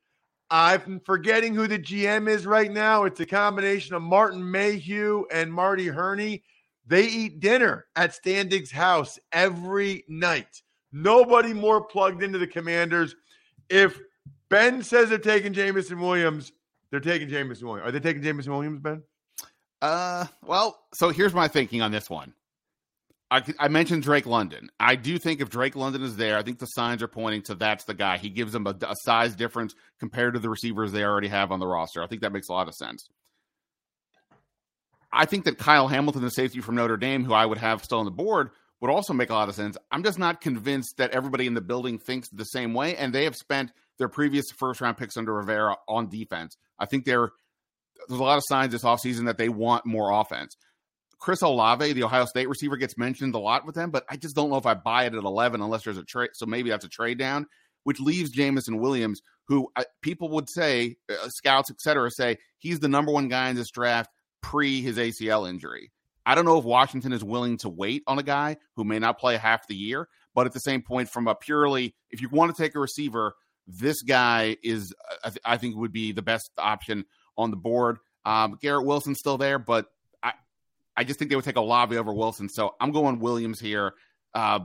I'm 0.51 1.01
forgetting 1.07 1.55
who 1.55 1.67
the 1.67 1.79
GM 1.79 2.29
is 2.29 2.45
right 2.45 2.71
now. 2.71 3.05
It's 3.05 3.19
a 3.19 3.25
combination 3.25 3.95
of 3.95 4.03
Martin 4.03 4.51
Mayhew 4.51 5.25
and 5.33 5.51
Marty 5.51 5.87
Hurney. 5.87 6.43
They 6.87 7.07
eat 7.07 7.41
dinner 7.41 7.87
at 7.97 8.11
Standig's 8.11 8.71
house 8.71 9.19
every 9.33 10.05
night. 10.07 10.61
Nobody 10.93 11.55
more 11.55 11.83
plugged 11.83 12.23
into 12.23 12.37
the 12.37 12.47
Commanders. 12.47 13.17
If 13.71 13.99
Ben 14.51 14.83
says 14.83 15.09
they're 15.09 15.17
taking 15.17 15.55
Jameson 15.55 15.99
Williams, 16.01 16.53
they're 16.91 17.01
taking 17.01 17.31
Jameson 17.31 17.67
Williams. 17.67 17.89
Are 17.89 17.93
they 17.93 18.01
taking 18.01 18.23
Jameson 18.23 18.53
Williams, 18.53 18.81
Ben? 18.81 19.03
Uh, 19.81 20.27
well, 20.45 20.83
so 20.93 21.09
here's 21.09 21.33
my 21.33 21.49
thinking 21.49 21.81
on 21.81 21.93
this 21.93 22.11
one. 22.11 22.35
I, 23.31 23.45
I, 23.61 23.69
mentioned 23.69 24.03
Drake 24.03 24.27
London. 24.27 24.71
I 24.81 24.97
do 24.97 25.17
think 25.17 25.41
if 25.41 25.51
Drake 25.51 25.77
London 25.77 26.03
is 26.03 26.17
there, 26.17 26.37
I 26.37 26.43
think 26.43 26.59
the 26.59 26.67
signs 26.67 27.01
are 27.01 27.09
pointing 27.09 27.43
to 27.43 27.55
that's 27.55 27.85
the 27.85 27.95
guy. 27.95 28.19
He 28.19 28.29
gives 28.29 28.53
them 28.53 28.67
a, 28.67 28.75
a, 28.83 28.95
size 29.03 29.37
difference 29.37 29.75
compared 30.01 30.35
to 30.35 30.41
the 30.41 30.49
receivers 30.49 30.91
they 30.91 31.05
already 31.05 31.29
have 31.29 31.53
on 31.53 31.61
the 31.61 31.67
roster. 31.67 32.03
I 32.03 32.09
think 32.09 32.23
that 32.23 32.33
makes 32.33 32.49
a 32.49 32.53
lot 32.53 32.67
of 32.67 32.75
sense. 32.75 33.09
I 35.13 35.27
think 35.27 35.45
that 35.45 35.59
Kyle 35.59 35.89
Hamilton, 35.89 36.23
the 36.23 36.31
safety 36.31 36.61
from 36.61 36.75
Notre 36.75 36.97
Dame, 36.97 37.25
who 37.25 37.33
I 37.33 37.47
would 37.47 37.59
have 37.59 37.85
still 37.85 37.99
on 37.99 38.05
the 38.05 38.11
board, 38.11 38.51
would 38.81 38.91
also 38.91 39.13
make 39.13 39.31
a 39.31 39.35
lot 39.35 39.49
of 39.49 39.55
sense. 39.55 39.77
I'm 39.93 40.03
just 40.03 40.19
not 40.19 40.41
convinced 40.41 40.97
that 40.97 41.11
everybody 41.11 41.47
in 41.47 41.55
the 41.55 41.61
building 41.61 41.99
thinks 41.99 42.29
the 42.31 42.45
same 42.45 42.75
way, 42.75 42.97
and 42.97 43.13
they 43.13 43.25
have 43.25 43.37
spent 43.37 43.73
their 43.99 44.09
previous 44.09 44.47
first 44.57 44.81
round 44.81 44.97
picks 44.97 45.17
under 45.17 45.35
Rivera 45.35 45.77
on 45.89 46.09
defense. 46.09 46.57
I 46.79 46.87
think 46.87 47.05
there's 47.05 47.31
a 48.09 48.15
lot 48.15 48.39
of 48.39 48.45
signs 48.47 48.73
this 48.73 48.85
offseason 48.85 49.27
that 49.27 49.39
they 49.39 49.49
want 49.49 49.85
more 49.85 50.11
offense. 50.11 50.57
Chris 51.21 51.43
Olave, 51.43 51.93
the 51.93 52.03
Ohio 52.03 52.25
State 52.25 52.49
receiver, 52.49 52.77
gets 52.77 52.97
mentioned 52.97 53.35
a 53.35 53.39
lot 53.39 53.67
with 53.67 53.75
them, 53.75 53.91
but 53.91 54.05
I 54.09 54.17
just 54.17 54.35
don't 54.35 54.51
know 54.51 54.57
if 54.57 54.67
I 54.67 54.75
buy 54.75 55.05
it 55.05 55.15
at 55.15 55.23
11 55.23 55.61
unless 55.61 55.85
there's 55.85 55.99
a 55.99 56.05
trade. 56.05 56.31
So 56.33 56.47
maybe 56.47 56.71
that's 56.71 56.85
a 56.85 56.89
trade 56.89 57.19
down, 57.19 57.47
which 57.85 58.01
leaves 58.01 58.31
Jameson 58.31 58.79
Williams, 58.79 59.21
who 59.47 59.69
uh, 59.77 59.85
people 60.01 60.31
would 60.31 60.49
say, 60.49 60.97
uh, 61.11 61.29
scouts, 61.29 61.71
etc., 61.71 62.11
say 62.11 62.39
he's 62.59 62.81
the 62.81 62.89
number 62.89 63.13
one 63.13 63.29
guy 63.29 63.51
in 63.51 63.57
this 63.57 63.71
draft 63.71 64.11
pre 64.43 64.81
his 64.81 64.97
ACL 64.97 65.49
injury. 65.49 65.93
I 66.25 66.35
don't 66.35 66.47
know 66.47 66.59
if 66.59 66.65
Washington 66.65 67.13
is 67.13 67.23
willing 67.23 67.59
to 67.59 67.69
wait 67.69 68.03
on 68.07 68.19
a 68.19 68.23
guy 68.23 68.57
who 68.77 68.85
may 68.85 68.99
not 68.99 69.19
play 69.19 69.37
half 69.37 69.67
the 69.67 69.75
year, 69.75 70.09
but 70.35 70.47
at 70.47 70.53
the 70.53 70.61
same 70.61 70.81
point, 70.81 71.11
from 71.11 71.29
a 71.29 71.35
purely, 71.35 71.95
if 72.11 72.23
you 72.23 72.31
want 72.31 72.55
to 72.55 72.63
take 72.63 72.75
a 72.75 72.81
receiver, 72.81 73.35
this 73.67 74.03
guy 74.03 74.57
is, 74.63 74.95
uh, 75.23 75.31
I 75.45 75.59
think, 75.59 75.77
would 75.77 75.93
be 75.93 76.13
the 76.13 76.23
best 76.23 76.51
option 76.57 77.05
on 77.37 77.51
the 77.51 77.57
board. 77.57 77.99
Um, 78.25 78.59
Garrett 78.61 78.87
Wilson's 78.87 79.19
still 79.19 79.39
there, 79.39 79.59
but 79.59 79.87
I 81.01 81.03
just 81.03 81.19
think 81.19 81.31
they 81.31 81.35
would 81.37 81.47
take 81.47 81.57
Olave 81.57 81.97
over 81.97 82.13
Wilson. 82.13 82.51
So 82.51 82.75
I'm 82.79 82.93
going 82.93 83.21
Williams 83.21 83.59
here, 83.59 83.95
uh, 84.35 84.61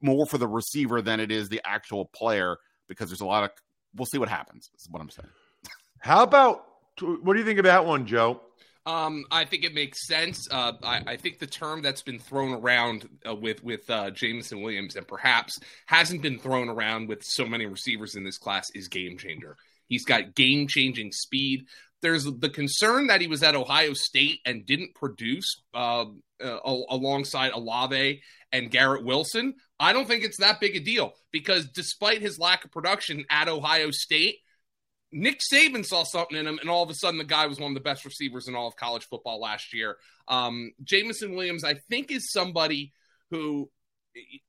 more 0.00 0.24
for 0.24 0.38
the 0.38 0.46
receiver 0.46 1.02
than 1.02 1.18
it 1.18 1.32
is 1.32 1.48
the 1.48 1.60
actual 1.64 2.04
player 2.14 2.58
because 2.88 3.08
there's 3.08 3.22
a 3.22 3.26
lot 3.26 3.42
of. 3.42 3.50
We'll 3.96 4.06
see 4.06 4.18
what 4.18 4.28
happens. 4.28 4.70
Is 4.76 4.86
what 4.88 5.02
I'm 5.02 5.10
saying. 5.10 5.28
How 5.98 6.22
about 6.22 6.64
what 7.00 7.32
do 7.32 7.40
you 7.40 7.44
think 7.44 7.58
of 7.58 7.64
that 7.64 7.84
one, 7.84 8.06
Joe? 8.06 8.40
Um, 8.86 9.24
I 9.32 9.44
think 9.44 9.64
it 9.64 9.74
makes 9.74 10.06
sense. 10.06 10.46
Uh, 10.48 10.74
I, 10.84 11.02
I, 11.08 11.16
think 11.16 11.40
the 11.40 11.46
term 11.48 11.82
that's 11.82 12.02
been 12.02 12.20
thrown 12.20 12.52
around 12.52 13.08
uh, 13.28 13.34
with 13.34 13.64
with 13.64 13.90
uh, 13.90 14.10
Jameson 14.10 14.62
Williams 14.62 14.94
and 14.94 15.08
perhaps 15.08 15.58
hasn't 15.86 16.22
been 16.22 16.38
thrown 16.38 16.68
around 16.68 17.08
with 17.08 17.24
so 17.24 17.46
many 17.46 17.66
receivers 17.66 18.14
in 18.14 18.22
this 18.22 18.38
class 18.38 18.68
is 18.76 18.86
game 18.86 19.18
changer. 19.18 19.56
He's 19.88 20.04
got 20.04 20.36
game 20.36 20.68
changing 20.68 21.10
speed. 21.10 21.66
There's 22.02 22.24
the 22.24 22.50
concern 22.50 23.06
that 23.06 23.20
he 23.20 23.28
was 23.28 23.42
at 23.42 23.54
Ohio 23.54 23.94
State 23.94 24.40
and 24.44 24.66
didn't 24.66 24.94
produce 24.94 25.62
uh, 25.72 26.06
uh, 26.42 26.58
alongside 26.64 27.52
Olave 27.52 28.20
and 28.50 28.70
Garrett 28.70 29.04
Wilson. 29.04 29.54
I 29.78 29.92
don't 29.92 30.06
think 30.06 30.24
it's 30.24 30.38
that 30.38 30.60
big 30.60 30.76
a 30.76 30.80
deal 30.80 31.14
because 31.30 31.66
despite 31.68 32.20
his 32.20 32.38
lack 32.38 32.64
of 32.64 32.72
production 32.72 33.24
at 33.30 33.48
Ohio 33.48 33.90
State, 33.90 34.38
Nick 35.12 35.40
Saban 35.40 35.84
saw 35.84 36.04
something 36.04 36.36
in 36.36 36.46
him, 36.46 36.58
and 36.58 36.70
all 36.70 36.82
of 36.82 36.90
a 36.90 36.94
sudden, 36.94 37.18
the 37.18 37.24
guy 37.24 37.46
was 37.46 37.60
one 37.60 37.70
of 37.70 37.74
the 37.74 37.80
best 37.80 38.04
receivers 38.04 38.48
in 38.48 38.54
all 38.54 38.66
of 38.66 38.76
college 38.76 39.04
football 39.04 39.40
last 39.40 39.74
year. 39.74 39.96
Um, 40.26 40.72
Jameson 40.82 41.34
Williams, 41.34 41.64
I 41.64 41.74
think, 41.90 42.10
is 42.10 42.32
somebody 42.32 42.92
who 43.30 43.70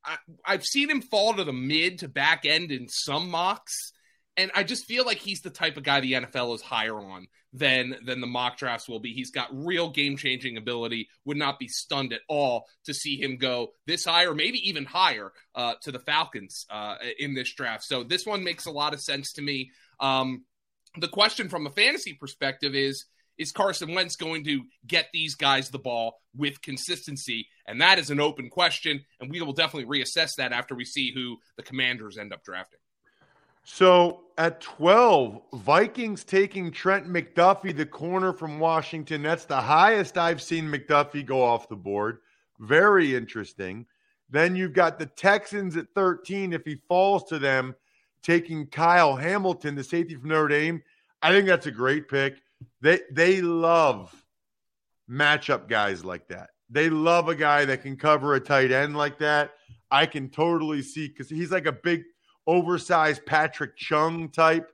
I, 0.04 0.16
I've 0.44 0.64
seen 0.64 0.90
him 0.90 1.02
fall 1.02 1.34
to 1.34 1.44
the 1.44 1.52
mid 1.52 1.98
to 1.98 2.08
back 2.08 2.46
end 2.46 2.72
in 2.72 2.88
some 2.88 3.30
mocks, 3.30 3.92
and 4.36 4.50
I 4.54 4.64
just 4.64 4.86
feel 4.86 5.04
like 5.04 5.18
he's 5.18 5.42
the 5.42 5.50
type 5.50 5.76
of 5.76 5.82
guy 5.82 6.00
the 6.00 6.14
NFL 6.14 6.54
is 6.54 6.62
higher 6.62 6.98
on 6.98 7.26
than 7.54 7.96
than 8.04 8.20
the 8.20 8.26
mock 8.26 8.58
drafts 8.58 8.88
will 8.88 8.98
be. 8.98 9.12
He's 9.12 9.30
got 9.30 9.48
real 9.52 9.88
game 9.88 10.16
changing 10.16 10.56
ability. 10.56 11.08
Would 11.24 11.36
not 11.36 11.58
be 11.58 11.68
stunned 11.68 12.12
at 12.12 12.20
all 12.28 12.66
to 12.84 12.92
see 12.92 13.16
him 13.16 13.36
go 13.36 13.72
this 13.86 14.04
high 14.04 14.24
or 14.24 14.34
maybe 14.34 14.68
even 14.68 14.84
higher 14.84 15.32
uh, 15.54 15.74
to 15.82 15.92
the 15.92 16.00
Falcons 16.00 16.66
uh, 16.68 16.96
in 17.18 17.34
this 17.34 17.54
draft. 17.54 17.84
So 17.84 18.02
this 18.02 18.26
one 18.26 18.44
makes 18.44 18.66
a 18.66 18.72
lot 18.72 18.92
of 18.92 19.00
sense 19.00 19.32
to 19.34 19.42
me. 19.42 19.70
Um, 20.00 20.44
the 20.98 21.08
question 21.08 21.48
from 21.48 21.66
a 21.66 21.70
fantasy 21.70 22.12
perspective 22.12 22.74
is 22.74 23.06
is 23.38 23.52
Carson 23.52 23.94
Wentz 23.94 24.16
going 24.16 24.44
to 24.44 24.62
get 24.86 25.08
these 25.12 25.34
guys 25.34 25.70
the 25.70 25.78
ball 25.78 26.20
with 26.36 26.62
consistency? 26.62 27.48
And 27.66 27.80
that 27.80 27.98
is 27.98 28.10
an 28.10 28.20
open 28.20 28.48
question, 28.48 29.00
and 29.20 29.30
we 29.30 29.40
will 29.40 29.52
definitely 29.52 29.98
reassess 29.98 30.36
that 30.38 30.52
after 30.52 30.74
we 30.74 30.84
see 30.84 31.12
who 31.12 31.38
the 31.56 31.62
Commanders 31.62 32.16
end 32.16 32.32
up 32.32 32.44
drafting. 32.44 32.78
So 33.64 34.20
at 34.36 34.60
12, 34.60 35.40
Vikings 35.54 36.22
taking 36.24 36.70
Trent 36.70 37.08
McDuffie, 37.08 37.76
the 37.76 37.86
corner 37.86 38.32
from 38.32 38.58
Washington. 38.58 39.22
That's 39.22 39.46
the 39.46 39.60
highest 39.60 40.18
I've 40.18 40.42
seen 40.42 40.66
McDuffie 40.66 41.24
go 41.24 41.42
off 41.42 41.68
the 41.68 41.76
board. 41.76 42.18
Very 42.60 43.14
interesting. 43.16 43.86
Then 44.30 44.54
you've 44.54 44.72
got 44.72 44.98
the 44.98 45.06
Texans 45.06 45.76
at 45.76 45.86
13. 45.94 46.52
If 46.52 46.64
he 46.64 46.80
falls 46.88 47.24
to 47.24 47.38
them, 47.38 47.74
taking 48.22 48.66
Kyle 48.66 49.16
Hamilton, 49.16 49.74
the 49.74 49.84
safety 49.84 50.14
from 50.14 50.30
Notre 50.30 50.48
Dame. 50.48 50.82
I 51.22 51.30
think 51.30 51.46
that's 51.46 51.66
a 51.66 51.70
great 51.70 52.08
pick. 52.08 52.42
They 52.80 53.00
they 53.10 53.40
love 53.40 54.14
matchup 55.08 55.68
guys 55.68 56.04
like 56.04 56.28
that. 56.28 56.50
They 56.70 56.90
love 56.90 57.28
a 57.28 57.34
guy 57.34 57.64
that 57.66 57.82
can 57.82 57.96
cover 57.96 58.34
a 58.34 58.40
tight 58.40 58.72
end 58.72 58.96
like 58.96 59.18
that. 59.18 59.52
I 59.90 60.06
can 60.06 60.28
totally 60.28 60.82
see 60.82 61.08
because 61.08 61.28
he's 61.28 61.50
like 61.50 61.66
a 61.66 61.72
big 61.72 62.04
oversized 62.46 63.24
Patrick 63.26 63.76
Chung 63.76 64.28
type. 64.28 64.70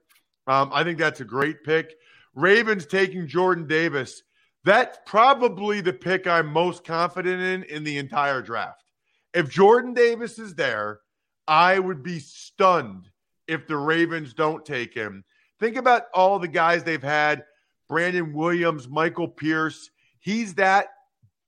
Um, 0.46 0.70
I 0.72 0.84
think 0.84 0.98
that's 0.98 1.20
a 1.20 1.24
great 1.24 1.64
pick. 1.64 1.96
Ravens 2.34 2.86
taking 2.86 3.26
Jordan 3.26 3.66
Davis. 3.66 4.22
That's 4.64 4.98
probably 5.06 5.80
the 5.80 5.92
pick 5.92 6.26
I'm 6.26 6.46
most 6.46 6.84
confident 6.84 7.40
in 7.40 7.62
in 7.64 7.84
the 7.84 7.98
entire 7.98 8.42
draft. 8.42 8.84
If 9.32 9.48
Jordan 9.48 9.94
Davis 9.94 10.38
is 10.38 10.54
there, 10.54 11.00
I 11.46 11.78
would 11.78 12.02
be 12.02 12.18
stunned 12.18 13.08
if 13.48 13.66
the 13.66 13.76
Ravens 13.76 14.34
don't 14.34 14.64
take 14.64 14.94
him. 14.94 15.24
Think 15.58 15.76
about 15.76 16.04
all 16.14 16.38
the 16.38 16.48
guys 16.48 16.84
they've 16.84 17.02
had 17.02 17.44
Brandon 17.88 18.32
Williams, 18.32 18.88
Michael 18.88 19.28
Pierce. 19.28 19.90
He's 20.20 20.54
that 20.54 20.88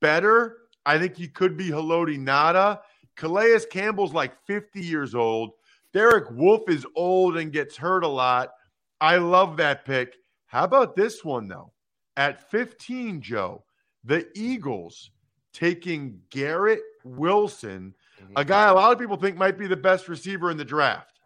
better. 0.01 0.59
I 0.85 0.99
think 0.99 1.17
he 1.17 1.29
could 1.29 1.57
be 1.57 1.69
Haloti 1.69 2.19
Ngata. 2.19 2.81
Calais 3.17 3.61
Campbell's 3.71 4.13
like 4.13 4.33
50 4.47 4.81
years 4.81 5.15
old. 5.15 5.53
Derek 5.93 6.31
Wolfe 6.31 6.69
is 6.69 6.87
old 6.95 7.37
and 7.37 7.53
gets 7.53 7.77
hurt 7.77 8.05
a 8.05 8.09
lot. 8.09 8.53
I 9.01 9.17
love 9.17 9.57
that 9.59 9.85
pick. 9.85 10.17
How 10.47 10.65
about 10.65 10.97
this 10.97 11.25
one, 11.25 11.49
though? 11.49 11.73
At 12.17 12.51
15, 12.51 13.21
Joe, 13.21 13.65
the 14.05 14.27
Eagles 14.35 15.11
taking 15.53 16.21
Garrett 16.31 16.83
Wilson, 17.05 17.95
mm-hmm. 18.23 18.33
a 18.37 18.45
guy 18.45 18.69
a 18.69 18.75
lot 18.75 18.93
of 18.93 18.99
people 18.99 19.17
think 19.17 19.37
might 19.37 19.59
be 19.59 19.67
the 19.67 19.77
best 19.77 20.09
receiver 20.09 20.51
in 20.51 20.57
the 20.57 20.65
draft. 20.65 21.21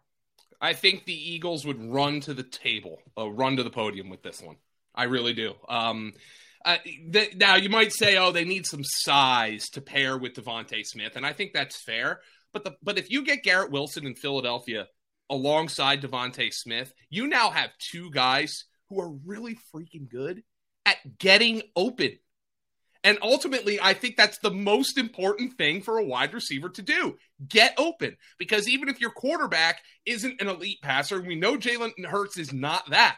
I 0.61 0.73
think 0.73 1.05
the 1.05 1.35
Eagles 1.35 1.67
would 1.67 1.83
run 1.83 2.21
to 2.21 2.35
the 2.35 2.43
table, 2.43 3.01
uh, 3.19 3.29
run 3.31 3.57
to 3.57 3.63
the 3.63 3.71
podium 3.71 4.09
with 4.09 4.23
this 4.23 4.41
one. 4.41 4.57
I 4.95 5.05
really 5.05 5.35
do. 5.35 5.55
Um, 5.69 6.15
uh, 6.65 6.79
th- 7.13 7.37
now 7.37 7.57
you 7.57 7.69
might 7.69 7.93
say, 7.93 8.17
"Oh, 8.17 8.33
they 8.33 8.45
need 8.45 8.67
some 8.67 8.83
size 8.83 9.69
to 9.71 9.81
pair 9.81 10.17
with 10.17 10.35
DeVonta 10.35 10.85
Smith," 10.85 11.15
and 11.15 11.27
I 11.27 11.33
think 11.33 11.53
that's 11.53 11.83
fair. 11.85 12.21
But 12.53 12.65
the 12.65 12.77
but 12.83 12.99
if 12.99 13.11
you 13.11 13.25
get 13.25 13.43
Garrett 13.43 13.71
Wilson 13.71 14.07
in 14.07 14.15
Philadelphia 14.15 14.87
alongside 15.29 16.03
DeVonta 16.03 16.53
Smith, 16.53 16.93
you 17.11 17.27
now 17.27 17.51
have 17.51 17.71
two 17.79 18.11
guys 18.11 18.65
who 18.89 19.01
are 19.01 19.13
really 19.25 19.59
freaking 19.75 20.09
good 20.09 20.43
at 20.85 21.19
getting 21.19 21.63
open. 21.75 22.19
And 23.05 23.19
ultimately, 23.23 23.79
I 23.81 23.95
think 23.95 24.17
that's 24.17 24.39
the 24.39 24.51
most 24.51 24.99
important 24.99 25.57
thing 25.57 25.81
for 25.81 25.99
a 25.99 26.05
wide 26.05 26.35
receiver 26.35 26.69
to 26.71 26.83
do 26.83 27.17
get 27.47 27.75
open. 27.79 28.17
Because 28.39 28.69
even 28.69 28.89
if 28.89 29.01
your 29.01 29.11
quarterback 29.11 29.81
isn't 30.05 30.41
an 30.41 30.49
elite 30.49 30.83
passer, 30.83 31.21
we 31.21 31.37
know 31.37 31.57
Jalen 31.57 32.05
Hurts 32.05 32.37
is 32.37 32.53
not 32.53 32.91
that. 32.91 33.17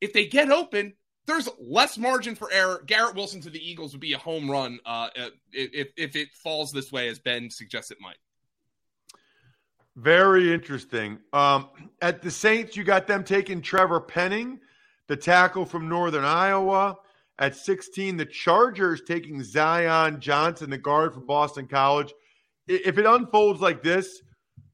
If 0.00 0.12
they 0.12 0.26
get 0.26 0.50
open, 0.50 0.94
there's 1.28 1.48
less 1.60 1.98
margin 1.98 2.34
for 2.34 2.50
error. 2.50 2.82
Garrett 2.86 3.14
Wilson 3.14 3.40
to 3.42 3.50
the 3.50 3.58
Eagles 3.58 3.92
would 3.92 4.00
be 4.00 4.14
a 4.14 4.18
home 4.18 4.50
run 4.50 4.80
uh, 4.86 5.08
if, 5.52 5.88
if 5.96 6.16
it 6.16 6.28
falls 6.34 6.72
this 6.72 6.90
way, 6.90 7.08
as 7.08 7.18
Ben 7.18 7.50
suggests 7.50 7.90
it 7.90 7.98
might. 8.00 8.16
Very 9.94 10.52
interesting. 10.52 11.18
Um, 11.32 11.68
at 12.00 12.22
the 12.22 12.30
Saints, 12.30 12.76
you 12.76 12.84
got 12.84 13.06
them 13.06 13.24
taking 13.24 13.60
Trevor 13.60 14.00
Penning, 14.00 14.58
the 15.06 15.16
tackle 15.16 15.66
from 15.66 15.88
Northern 15.88 16.24
Iowa. 16.24 16.96
At 17.38 17.54
16, 17.54 18.16
the 18.16 18.24
Chargers 18.24 19.02
taking 19.06 19.42
Zion 19.42 20.20
Johnson, 20.20 20.70
the 20.70 20.78
guard 20.78 21.12
from 21.12 21.26
Boston 21.26 21.68
College. 21.68 22.12
If 22.66 22.96
it 22.96 23.06
unfolds 23.06 23.60
like 23.60 23.82
this, 23.82 24.22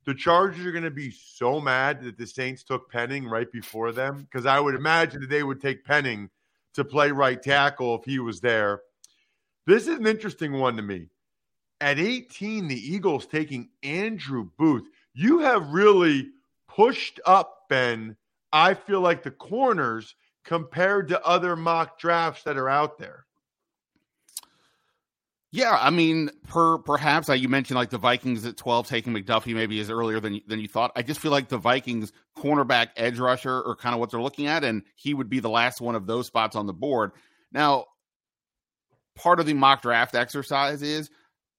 the 0.06 0.14
Chargers 0.14 0.64
are 0.64 0.72
going 0.72 0.84
to 0.84 0.90
be 0.90 1.10
so 1.10 1.60
mad 1.60 2.02
that 2.02 2.16
the 2.16 2.26
Saints 2.26 2.62
took 2.62 2.90
Penning 2.90 3.26
right 3.26 3.50
before 3.50 3.90
them 3.92 4.28
because 4.30 4.46
I 4.46 4.60
would 4.60 4.74
imagine 4.74 5.20
that 5.20 5.30
they 5.30 5.42
would 5.42 5.60
take 5.60 5.84
Penning 5.84 6.30
to 6.74 6.84
play 6.84 7.10
right 7.10 7.42
tackle 7.42 7.96
if 7.96 8.04
he 8.04 8.18
was 8.18 8.40
there. 8.40 8.82
This 9.66 9.84
is 9.84 9.98
an 9.98 10.06
interesting 10.06 10.52
one 10.52 10.76
to 10.76 10.82
me. 10.82 11.08
At 11.80 11.98
18, 11.98 12.68
the 12.68 12.94
Eagles 12.94 13.26
taking 13.26 13.68
Andrew 13.82 14.48
Booth 14.56 14.84
you 15.14 15.38
have 15.38 15.70
really 15.70 16.30
pushed 16.68 17.20
up, 17.24 17.68
Ben. 17.68 18.16
I 18.52 18.74
feel 18.74 19.00
like 19.00 19.22
the 19.22 19.30
corners 19.30 20.16
compared 20.44 21.08
to 21.08 21.24
other 21.24 21.56
mock 21.56 21.98
drafts 21.98 22.42
that 22.42 22.56
are 22.56 22.68
out 22.68 22.98
there. 22.98 23.24
Yeah, 25.54 25.78
I 25.80 25.90
mean, 25.90 26.30
per 26.48 26.78
perhaps 26.78 27.28
you 27.28 27.48
mentioned 27.48 27.76
like 27.76 27.90
the 27.90 27.96
Vikings 27.96 28.44
at 28.44 28.56
twelve 28.56 28.88
taking 28.88 29.12
McDuffie 29.12 29.54
maybe 29.54 29.78
is 29.78 29.88
earlier 29.88 30.18
than 30.18 30.40
than 30.48 30.58
you 30.58 30.66
thought. 30.66 30.90
I 30.96 31.02
just 31.02 31.20
feel 31.20 31.30
like 31.30 31.48
the 31.48 31.58
Vikings 31.58 32.10
cornerback 32.36 32.88
edge 32.96 33.20
rusher 33.20 33.62
are 33.64 33.76
kind 33.76 33.94
of 33.94 34.00
what 34.00 34.10
they're 34.10 34.20
looking 34.20 34.48
at, 34.48 34.64
and 34.64 34.82
he 34.96 35.14
would 35.14 35.30
be 35.30 35.38
the 35.38 35.48
last 35.48 35.80
one 35.80 35.94
of 35.94 36.08
those 36.08 36.26
spots 36.26 36.56
on 36.56 36.66
the 36.66 36.72
board. 36.72 37.12
Now, 37.52 37.84
part 39.14 39.38
of 39.38 39.46
the 39.46 39.54
mock 39.54 39.82
draft 39.82 40.16
exercise 40.16 40.82
is 40.82 41.08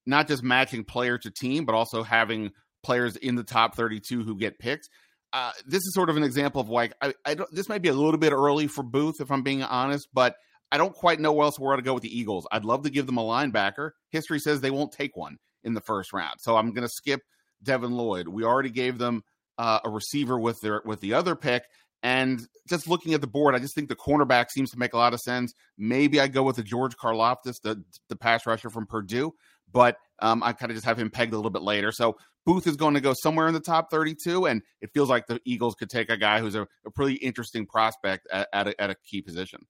not 0.04 0.28
just 0.28 0.42
matching 0.42 0.84
player 0.84 1.16
to 1.16 1.30
team, 1.30 1.64
but 1.64 1.74
also 1.74 2.02
having 2.02 2.50
players 2.82 3.16
in 3.16 3.34
the 3.34 3.44
top 3.44 3.76
32 3.76 4.24
who 4.24 4.36
get 4.36 4.58
picked. 4.58 4.90
Uh, 5.32 5.52
this 5.66 5.80
is 5.80 5.94
sort 5.94 6.10
of 6.10 6.18
an 6.18 6.22
example 6.22 6.60
of 6.60 6.68
like 6.68 6.92
I, 7.00 7.14
I 7.24 7.32
don't. 7.32 7.50
This 7.50 7.70
might 7.70 7.80
be 7.80 7.88
a 7.88 7.94
little 7.94 8.18
bit 8.18 8.34
early 8.34 8.66
for 8.66 8.82
Booth, 8.82 9.22
if 9.22 9.32
I'm 9.32 9.42
being 9.42 9.62
honest, 9.62 10.08
but 10.12 10.36
I 10.72 10.78
don't 10.78 10.94
quite 10.94 11.20
know 11.20 11.32
where 11.32 11.44
else 11.44 11.58
we're 11.58 11.68
going 11.68 11.78
to 11.78 11.84
go 11.84 11.94
with 11.94 12.02
the 12.02 12.18
Eagles. 12.18 12.46
I'd 12.50 12.64
love 12.64 12.82
to 12.82 12.90
give 12.90 13.06
them 13.06 13.18
a 13.18 13.22
linebacker. 13.22 13.90
History 14.10 14.38
says 14.38 14.60
they 14.60 14.70
won't 14.70 14.92
take 14.92 15.16
one 15.16 15.38
in 15.64 15.74
the 15.74 15.80
first 15.80 16.12
round, 16.12 16.40
so 16.40 16.56
I'm 16.56 16.72
going 16.72 16.86
to 16.86 16.92
skip 16.92 17.20
Devin 17.62 17.92
Lloyd. 17.92 18.28
We 18.28 18.44
already 18.44 18.70
gave 18.70 18.98
them 18.98 19.22
uh, 19.58 19.80
a 19.84 19.90
receiver 19.90 20.38
with 20.38 20.60
their 20.60 20.82
with 20.84 21.00
the 21.00 21.14
other 21.14 21.34
pick, 21.34 21.64
and 22.02 22.46
just 22.68 22.88
looking 22.88 23.14
at 23.14 23.20
the 23.20 23.26
board, 23.26 23.54
I 23.54 23.58
just 23.58 23.74
think 23.74 23.88
the 23.88 23.96
cornerback 23.96 24.50
seems 24.50 24.70
to 24.70 24.78
make 24.78 24.92
a 24.92 24.98
lot 24.98 25.14
of 25.14 25.20
sense. 25.20 25.52
Maybe 25.78 26.20
I 26.20 26.28
go 26.28 26.42
with 26.42 26.56
the 26.56 26.62
George 26.62 26.96
Karlaftis, 26.96 27.60
the 27.62 27.82
the 28.08 28.16
pass 28.16 28.46
rusher 28.46 28.70
from 28.70 28.86
Purdue, 28.86 29.32
but 29.72 29.96
um, 30.20 30.42
I 30.42 30.52
kind 30.52 30.70
of 30.70 30.76
just 30.76 30.86
have 30.86 30.98
him 30.98 31.10
pegged 31.10 31.32
a 31.32 31.36
little 31.36 31.50
bit 31.50 31.62
later. 31.62 31.92
So 31.92 32.16
Booth 32.44 32.66
is 32.66 32.76
going 32.76 32.94
to 32.94 33.00
go 33.00 33.12
somewhere 33.12 33.48
in 33.48 33.54
the 33.54 33.60
top 33.60 33.90
32, 33.90 34.46
and 34.46 34.62
it 34.80 34.90
feels 34.94 35.10
like 35.10 35.26
the 35.26 35.40
Eagles 35.44 35.74
could 35.74 35.90
take 35.90 36.08
a 36.08 36.16
guy 36.16 36.40
who's 36.40 36.54
a, 36.54 36.66
a 36.86 36.90
pretty 36.90 37.14
interesting 37.14 37.66
prospect 37.66 38.26
at, 38.32 38.48
at, 38.52 38.68
a, 38.68 38.80
at 38.80 38.90
a 38.90 38.94
key 39.04 39.20
position. 39.20 39.66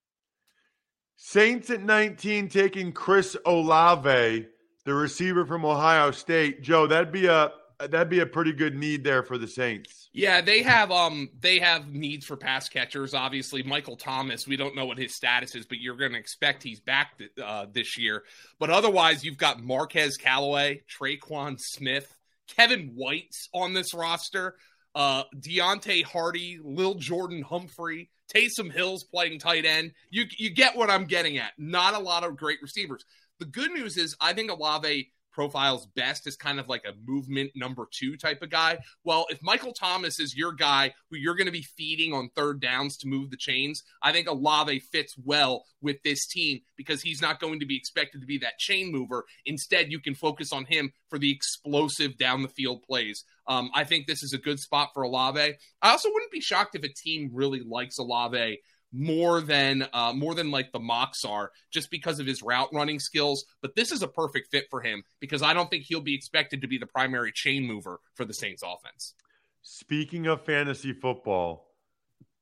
Saints 1.17 1.71
at 1.71 1.83
19 1.83 2.49
taking 2.49 2.93
Chris 2.93 3.37
Olave, 3.47 4.47
the 4.85 4.95
receiver 4.95 5.47
from 5.47 5.65
Ohio 5.65 6.11
State. 6.11 6.63
Joe, 6.63 6.87
that'd 6.87 7.13
be 7.13 7.27
a 7.27 7.53
that'd 7.79 8.09
be 8.09 8.21
a 8.21 8.27
pretty 8.27 8.53
good 8.53 8.75
need 8.75 9.05
there 9.05 9.23
for 9.23 9.39
the 9.39 9.47
Saints. 9.47 10.09
Yeah, 10.13 10.41
they 10.41 10.63
have 10.63 10.91
um 10.91 11.31
they 11.41 11.59
have 11.59 11.89
needs 11.89 12.27
for 12.27 12.37
pass 12.37 12.69
catchers. 12.69 13.15
Obviously, 13.15 13.63
Michael 13.63 13.97
Thomas. 13.97 14.47
We 14.47 14.57
don't 14.57 14.77
know 14.77 14.87
what 14.87 14.99
his 14.99 15.15
status 15.15 15.55
is, 15.55 15.67
but 15.67 15.79
you're 15.79 15.97
going 15.97 16.13
to 16.13 16.19
expect 16.19 16.63
he's 16.63 16.81
back 16.81 17.19
th- 17.19 17.31
uh, 17.43 17.67
this 17.73 17.99
year. 17.99 18.25
But 18.59 18.71
otherwise, 18.71 19.25
you've 19.25 19.39
got 19.39 19.63
Marquez 19.63 20.17
Callaway, 20.17 20.83
Tre'Quan 20.89 21.59
Smith, 21.59 22.15
Kevin 22.57 22.93
White's 22.95 23.49
on 23.53 23.75
this 23.75 23.95
roster. 23.95 24.57
Uh, 24.95 25.25
Deonte 25.37 26.05
Harty, 26.05 26.59
Lil 26.63 26.95
Jordan 26.95 27.43
Humphrey, 27.43 28.09
Taysom 28.35 28.73
Hill's 28.73 29.05
playing 29.05 29.39
tight 29.39 29.65
end. 29.65 29.93
You 30.11 30.25
you 30.37 30.51
get 30.51 30.77
what 30.77 30.91
I'm 30.91 31.05
getting 31.05 31.39
at. 31.39 31.53
Not 31.59 31.95
a 31.95 31.99
lot 31.99 32.25
of 32.25 32.37
great 32.37 32.61
receivers. 32.63 33.05
The 33.39 33.47
good 33.47 33.71
news 33.71 33.97
is 33.97 34.17
I 34.21 34.33
think 34.33 34.51
Olave 34.51 35.11
profiles 35.37 35.87
best 35.95 36.27
as 36.27 36.35
kind 36.35 36.59
of 36.59 36.67
like 36.67 36.83
a 36.87 36.95
movement 37.07 37.51
number 37.55 37.87
two 37.93 38.17
type 38.17 38.41
of 38.41 38.49
guy. 38.49 38.79
Well, 39.05 39.27
if 39.29 39.39
Michael 39.43 39.75
Thomas 39.75 40.19
is 40.19 40.35
your 40.35 40.53
guy 40.53 40.95
who 41.11 41.19
you're 41.19 41.35
going 41.35 41.47
to 41.47 41.53
be 41.53 41.67
feeding 41.77 42.15
on 42.15 42.31
third 42.35 42.59
downs 42.59 42.97
to 42.99 43.07
move 43.07 43.31
the 43.31 43.37
chains, 43.37 43.83
I 44.03 44.13
think 44.13 44.29
Olave 44.29 44.81
fits 44.91 45.15
well 45.23 45.67
with 45.83 46.03
this 46.03 46.27
team 46.27 46.61
because 46.75 47.03
he's 47.03 47.21
not 47.21 47.39
going 47.39 47.61
to 47.61 47.67
be 47.67 47.77
expected 47.77 48.23
to 48.23 48.27
be 48.27 48.39
that 48.39 48.59
chain 48.59 48.91
mover. 48.91 49.27
Instead, 49.45 49.93
you 49.93 50.01
can 50.01 50.15
focus 50.15 50.55
on 50.55 50.65
him 50.65 50.91
for 51.11 51.19
the 51.19 51.31
explosive 51.31 52.17
down 52.17 52.41
the 52.41 52.49
field 52.49 52.83
plays. 52.83 53.23
Um, 53.47 53.71
I 53.75 53.85
think 53.85 54.07
this 54.07 54.23
is 54.23 54.33
a 54.33 54.39
good 54.39 54.59
spot 54.59 54.89
for 54.95 55.03
Olave. 55.03 55.55
I 55.83 55.91
also 55.91 56.09
wouldn't 56.11 56.33
be 56.33 56.41
shocked 56.41 56.75
if 56.75 56.83
a 56.83 56.89
team 56.89 57.31
really 57.35 57.61
likes 57.61 57.99
Olave 57.99 58.59
more 58.93 59.41
than 59.41 59.87
uh, 59.93 60.13
more 60.13 60.35
than 60.35 60.51
like 60.51 60.73
the 60.73 60.79
mocks 60.79 61.25
are 61.25 61.51
just 61.71 61.91
because 61.91 62.19
of 62.19 62.27
his 62.27 62.43
route 62.43 62.69
running 62.73 62.99
skills. 63.01 63.45
But 63.61 63.75
this 63.75 63.93
is 63.93 64.03
a 64.03 64.09
perfect 64.09 64.51
fit 64.51 64.67
for 64.71 64.81
him 64.81 65.03
because 65.21 65.43
I 65.43 65.55
don't 65.55 65.69
think 65.71 65.85
he'll 65.85 66.01
be 66.01 66.15
expected 66.15 66.63
to 66.63 66.69
be 66.69 66.79
the 66.79 66.87
primary 66.87 67.33
chain 67.33 67.67
mover 67.67 68.01
for 68.15 68.25
the 68.25 68.35
Saints 68.35 68.63
offense. 68.63 69.15
Speaking 69.63 70.27
of 70.27 70.45
fantasy 70.45 70.93
football, 70.93 71.67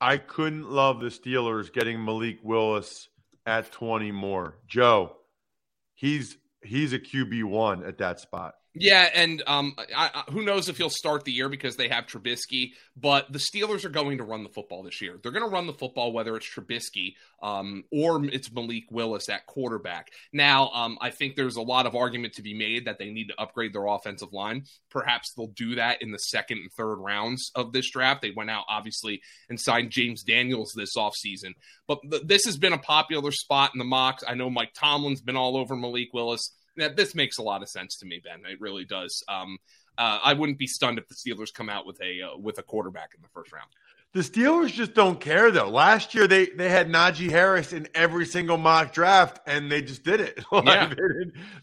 I 0.00 0.18
couldn't 0.18 0.70
love 0.70 1.00
the 1.00 1.07
Steelers 1.07 1.72
getting 1.72 2.04
Malik 2.04 2.38
Willis 2.42 3.09
at 3.46 3.72
20 3.72 4.12
more. 4.12 4.59
Joe, 4.66 5.16
he's 5.94 6.37
he's 6.62 6.92
a 6.92 6.98
QB 6.98 7.44
one 7.44 7.85
at 7.85 7.98
that 7.98 8.20
spot. 8.20 8.54
Yeah, 8.76 9.08
and 9.14 9.40
um, 9.46 9.74
I, 9.78 10.10
I, 10.14 10.30
who 10.32 10.42
knows 10.42 10.68
if 10.68 10.76
he'll 10.76 10.90
start 10.90 11.24
the 11.24 11.30
year 11.30 11.48
because 11.48 11.76
they 11.76 11.88
have 11.88 12.06
Trubisky. 12.06 12.72
But 12.96 13.32
the 13.32 13.38
Steelers 13.38 13.84
are 13.84 13.90
going 13.90 14.18
to 14.18 14.24
run 14.24 14.42
the 14.42 14.48
football 14.48 14.82
this 14.82 15.00
year. 15.00 15.18
They're 15.22 15.32
going 15.32 15.44
to 15.44 15.50
run 15.50 15.68
the 15.68 15.72
football 15.72 16.12
whether 16.12 16.37
it's 16.37 16.46
Trubisky 16.46 17.14
um, 17.40 17.84
or 17.92 18.24
it's 18.24 18.52
Malik 18.52 18.84
Willis 18.90 19.28
at 19.28 19.46
quarterback. 19.46 20.10
Now, 20.32 20.70
um, 20.70 20.98
I 21.00 21.10
think 21.10 21.37
there's 21.37 21.54
a 21.56 21.62
lot 21.62 21.87
of 21.87 21.94
argument 21.94 22.34
to 22.34 22.42
be 22.42 22.52
made 22.52 22.87
that 22.87 22.98
they 22.98 23.10
need 23.10 23.28
to 23.28 23.40
upgrade 23.40 23.72
their 23.72 23.87
offensive 23.87 24.32
line. 24.32 24.64
Perhaps 24.90 25.32
they'll 25.37 25.46
do 25.48 25.76
that 25.76 26.02
in 26.02 26.10
the 26.10 26.18
second 26.18 26.58
and 26.58 26.70
third 26.76 26.96
rounds 26.96 27.52
of 27.54 27.72
this 27.72 27.90
draft. 27.90 28.22
They 28.22 28.32
went 28.37 28.50
out 28.50 28.64
obviously 28.68 29.22
and 29.48 29.60
signed 29.60 29.90
James 29.92 30.24
Daniels 30.24 30.72
this 30.74 30.96
offseason. 30.96 31.54
But 31.87 32.00
th- 32.10 32.22
this 32.24 32.44
has 32.46 32.56
been 32.56 32.72
a 32.72 32.78
popular 32.78 33.30
spot 33.30 33.70
in 33.72 33.78
the 33.78 33.84
mocks. 33.84 34.24
I 34.26 34.34
know 34.34 34.50
Mike 34.50 34.72
Tomlin's 34.74 35.22
been 35.22 35.37
all 35.37 35.56
over 35.56 35.76
Malik 35.76 36.08
Willis 36.12 36.50
that 36.76 36.96
this 36.96 37.14
makes 37.14 37.38
a 37.38 37.42
lot 37.42 37.62
of 37.62 37.68
sense 37.68 37.96
to 37.98 38.06
me, 38.06 38.20
Ben. 38.22 38.40
It 38.50 38.60
really 38.60 38.84
does. 38.84 39.22
Um, 39.28 39.58
uh, 39.96 40.18
I 40.24 40.32
wouldn't 40.34 40.58
be 40.58 40.66
stunned 40.66 40.98
if 40.98 41.06
the 41.08 41.14
Steelers 41.14 41.52
come 41.52 41.68
out 41.68 41.87
with 41.87 42.00
a 42.02 42.22
uh, 42.22 42.37
with 42.37 42.58
a 42.58 42.62
quarterback 42.62 43.10
in 43.14 43.22
the 43.22 43.28
first 43.28 43.52
round. 43.52 43.68
The 44.12 44.20
Steelers 44.20 44.72
just 44.72 44.94
don't 44.94 45.20
care 45.20 45.50
though. 45.50 45.68
Last 45.68 46.14
year 46.14 46.26
they 46.26 46.46
they 46.46 46.68
had 46.68 46.88
Najee 46.88 47.30
Harris 47.30 47.72
in 47.72 47.88
every 47.94 48.26
single 48.26 48.56
mock 48.56 48.92
draft, 48.92 49.40
and 49.46 49.70
they 49.70 49.82
just 49.82 50.02
did 50.04 50.20
it. 50.20 50.40
like, 50.52 50.64
Yeah. 50.66 50.94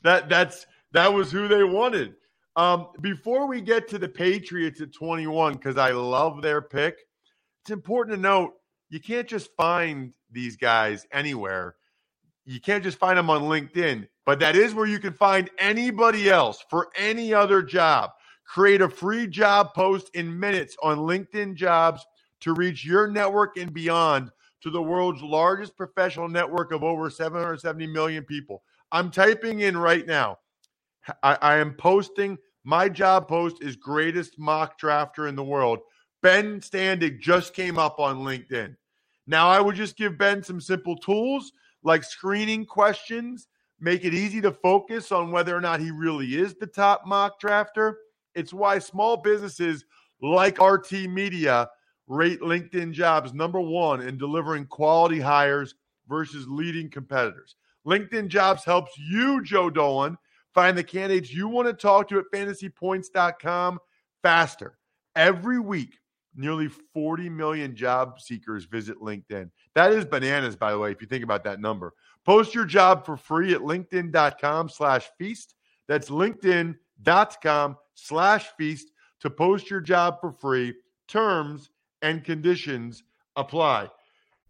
that 0.04 0.30
that's 0.30 0.66
that 0.92 1.14
was 1.14 1.32
who 1.32 1.48
they 1.48 1.64
wanted. 1.64 2.16
Um, 2.58 2.88
before 3.00 3.48
we 3.48 3.62
get 3.62 3.88
to 3.90 3.98
the 3.98 4.10
Patriots 4.10 4.82
at 4.82 4.92
21, 4.94 5.54
because 5.54 5.78
I 5.78 5.92
love 5.92 6.42
their 6.42 6.62
pick, 6.62 6.98
it's 7.62 7.72
important 7.72 8.18
to 8.18 8.22
note 8.22 8.54
you 8.90 9.00
can't 9.00 9.28
just 9.28 9.50
find 9.56 10.12
these 10.32 10.58
guys 10.58 11.06
anywhere. 11.14 11.76
You 12.46 12.60
can't 12.60 12.84
just 12.84 12.98
find 12.98 13.18
them 13.18 13.30
on 13.30 13.44
LinkedIn, 13.44 14.08
but 14.26 14.40
that 14.40 14.56
is 14.56 14.74
where 14.74 14.88
you 14.88 15.00
can 15.00 15.14
find 15.14 15.50
anybody 15.58 16.30
else 16.30 16.64
for 16.70 16.90
any 16.96 17.34
other 17.34 17.62
job. 17.62 18.12
Create 18.46 18.82
a 18.82 18.90
free 18.90 19.28
job 19.28 19.74
post 19.74 20.10
in 20.14 20.40
minutes 20.40 20.76
on 20.82 20.98
LinkedIn 21.00 21.56
jobs 21.56 22.06
to 22.42 22.54
reach 22.54 22.84
your 22.84 23.08
network 23.08 23.58
and 23.58 23.74
beyond 23.74 24.32
to 24.62 24.70
the 24.70 24.82
world's 24.82 25.22
largest 25.22 25.78
professional 25.78 26.28
network 26.28 26.72
of 26.72 26.84
over 26.84 27.10
770 27.10 27.88
million 27.88 28.24
people. 28.24 28.64
I'm 28.92 29.10
typing 29.10 29.62
in 29.62 29.78
right 29.78 30.06
now. 30.06 30.40
I, 31.24 31.38
I 31.42 31.58
am 31.58 31.74
posting 31.74 32.38
my 32.64 32.90
job 32.90 33.28
post 33.28 33.64
is 33.64 33.76
greatest 33.76 34.38
mock 34.38 34.80
drafter 34.80 35.28
in 35.28 35.36
the 35.36 35.44
world. 35.44 35.80
Ben 36.22 36.60
Standig 36.60 37.20
just 37.20 37.54
came 37.54 37.80
up 37.80 38.00
on 38.00 38.20
LinkedIn. 38.20 38.76
Now 39.26 39.50
I 39.50 39.60
would 39.60 39.76
just 39.76 39.98
give 39.98 40.18
Ben 40.18 40.44
some 40.44 40.62
simple 40.62 40.96
tools 40.98 41.54
like 41.84 42.04
screening 42.04 42.66
questions, 42.66 43.48
make 43.80 44.06
it 44.06 44.14
easy 44.14 44.42
to 44.42 44.52
focus 44.52 45.12
on 45.12 45.32
whether 45.32 45.56
or 45.56 45.62
not 45.62 45.80
he 45.80 45.92
really 45.92 46.36
is 46.36 46.56
the 46.56 46.68
top 46.68 47.06
mock 47.06 47.42
drafter. 47.42 47.96
It's 48.36 48.54
why 48.54 48.80
small 48.80 49.18
businesses 49.18 49.86
like 50.22 50.62
RT 50.62 50.92
Media 51.10 51.70
rate 52.08 52.42
LinkedIn 52.42 52.92
jobs 52.92 53.34
number 53.34 53.60
one 53.60 54.02
in 54.02 54.18
delivering 54.18 54.66
quality 54.66 55.20
hires 55.20 55.76
versus 56.08 56.48
leading 56.48 56.90
competitors. 56.90 57.56
LinkedIn 57.88 58.28
jobs 58.28 58.64
helps 58.64 58.92
you, 58.98 59.44
Joe 59.44 59.70
Dolan, 59.70 60.18
find 60.54 60.78
the 60.78 60.84
candidates 60.84 61.34
you 61.34 61.48
want 61.48 61.68
to 61.68 61.74
talk 61.74 62.08
to 62.10 62.20
at 62.20 62.26
fantasypoints.com 62.34 63.80
faster. 64.22 64.78
Every 65.16 65.60
week, 65.60 65.98
nearly 66.36 66.68
40 66.94 67.30
million 67.30 67.76
job 67.76 68.20
seekers 68.20 68.66
visit 68.66 69.00
LinkedIn. 69.00 69.50
That 69.76 69.92
is 69.92 70.06
bananas, 70.06 70.56
by 70.56 70.72
the 70.72 70.80
way, 70.80 70.92
if 70.92 71.02
you 71.02 71.08
think 71.08 71.24
about 71.24 71.44
that 71.44 71.60
number. 71.60 71.94
Post 72.26 72.54
your 72.54 72.66
job 72.66 73.06
for 73.06 73.18
free 73.18 73.54
at 73.54 73.62
linkedin.com 73.62 74.70
slash 74.70 75.10
feast. 75.18 75.56
That's 75.88 76.10
linkedin.com 76.10 77.78
slash 77.96 78.48
feast 78.58 78.92
to 79.22 79.30
post 79.30 79.70
your 79.70 79.82
job 79.82 80.22
for 80.22 80.32
free. 80.32 80.74
Terms 81.08 81.70
and 82.02 82.24
conditions 82.24 83.04
apply. 83.36 83.90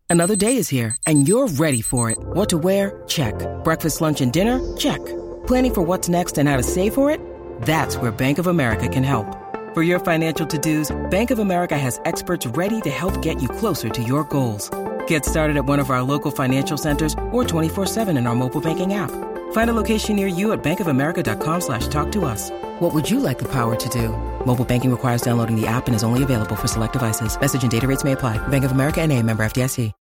Another 0.09 0.35
day 0.35 0.57
is 0.57 0.67
here, 0.67 0.97
and 1.07 1.25
you're 1.25 1.47
ready 1.47 1.81
for 1.81 2.11
it. 2.11 2.17
What 2.19 2.49
to 2.49 2.57
wear? 2.57 3.01
Check. 3.07 3.33
Breakfast, 3.63 4.01
lunch, 4.01 4.19
and 4.19 4.33
dinner? 4.33 4.59
Check. 4.75 4.99
Planning 5.47 5.73
for 5.73 5.81
what's 5.83 6.09
next 6.09 6.37
and 6.37 6.49
how 6.49 6.57
to 6.57 6.63
save 6.63 6.93
for 6.93 7.09
it? 7.09 7.21
That's 7.61 7.95
where 7.95 8.11
Bank 8.11 8.37
of 8.37 8.47
America 8.47 8.89
can 8.89 9.03
help. 9.03 9.40
For 9.73 9.83
your 9.83 9.99
financial 9.99 10.45
to-dos, 10.45 10.91
Bank 11.09 11.31
of 11.31 11.39
America 11.39 11.77
has 11.77 12.01
experts 12.03 12.45
ready 12.45 12.81
to 12.81 12.89
help 12.89 13.21
get 13.21 13.41
you 13.41 13.47
closer 13.47 13.87
to 13.87 14.03
your 14.03 14.25
goals. 14.25 14.69
Get 15.07 15.23
started 15.23 15.55
at 15.55 15.63
one 15.63 15.79
of 15.79 15.89
our 15.89 16.03
local 16.03 16.29
financial 16.29 16.75
centers 16.75 17.13
or 17.31 17.45
24-7 17.45 18.09
in 18.17 18.27
our 18.27 18.35
mobile 18.35 18.59
banking 18.59 18.95
app. 18.95 19.11
Find 19.53 19.69
a 19.69 19.73
location 19.73 20.17
near 20.17 20.27
you 20.27 20.51
at 20.51 20.61
bankofamerica.com 20.61 21.61
slash 21.61 21.87
talk 21.87 22.11
to 22.11 22.25
us. 22.25 22.51
What 22.81 22.93
would 22.93 23.09
you 23.09 23.21
like 23.21 23.39
the 23.39 23.47
power 23.47 23.77
to 23.77 23.89
do? 23.89 24.09
Mobile 24.45 24.65
banking 24.65 24.91
requires 24.91 25.21
downloading 25.21 25.55
the 25.55 25.67
app 25.67 25.87
and 25.87 25.95
is 25.95 26.03
only 26.03 26.23
available 26.23 26.57
for 26.57 26.67
select 26.67 26.91
devices. 26.91 27.39
Message 27.39 27.61
and 27.61 27.71
data 27.71 27.87
rates 27.87 28.03
may 28.03 28.11
apply. 28.11 28.45
Bank 28.49 28.65
of 28.65 28.73
America 28.73 28.99
and 29.01 29.09
a 29.13 29.23
member 29.23 29.41
FDIC. 29.45 29.93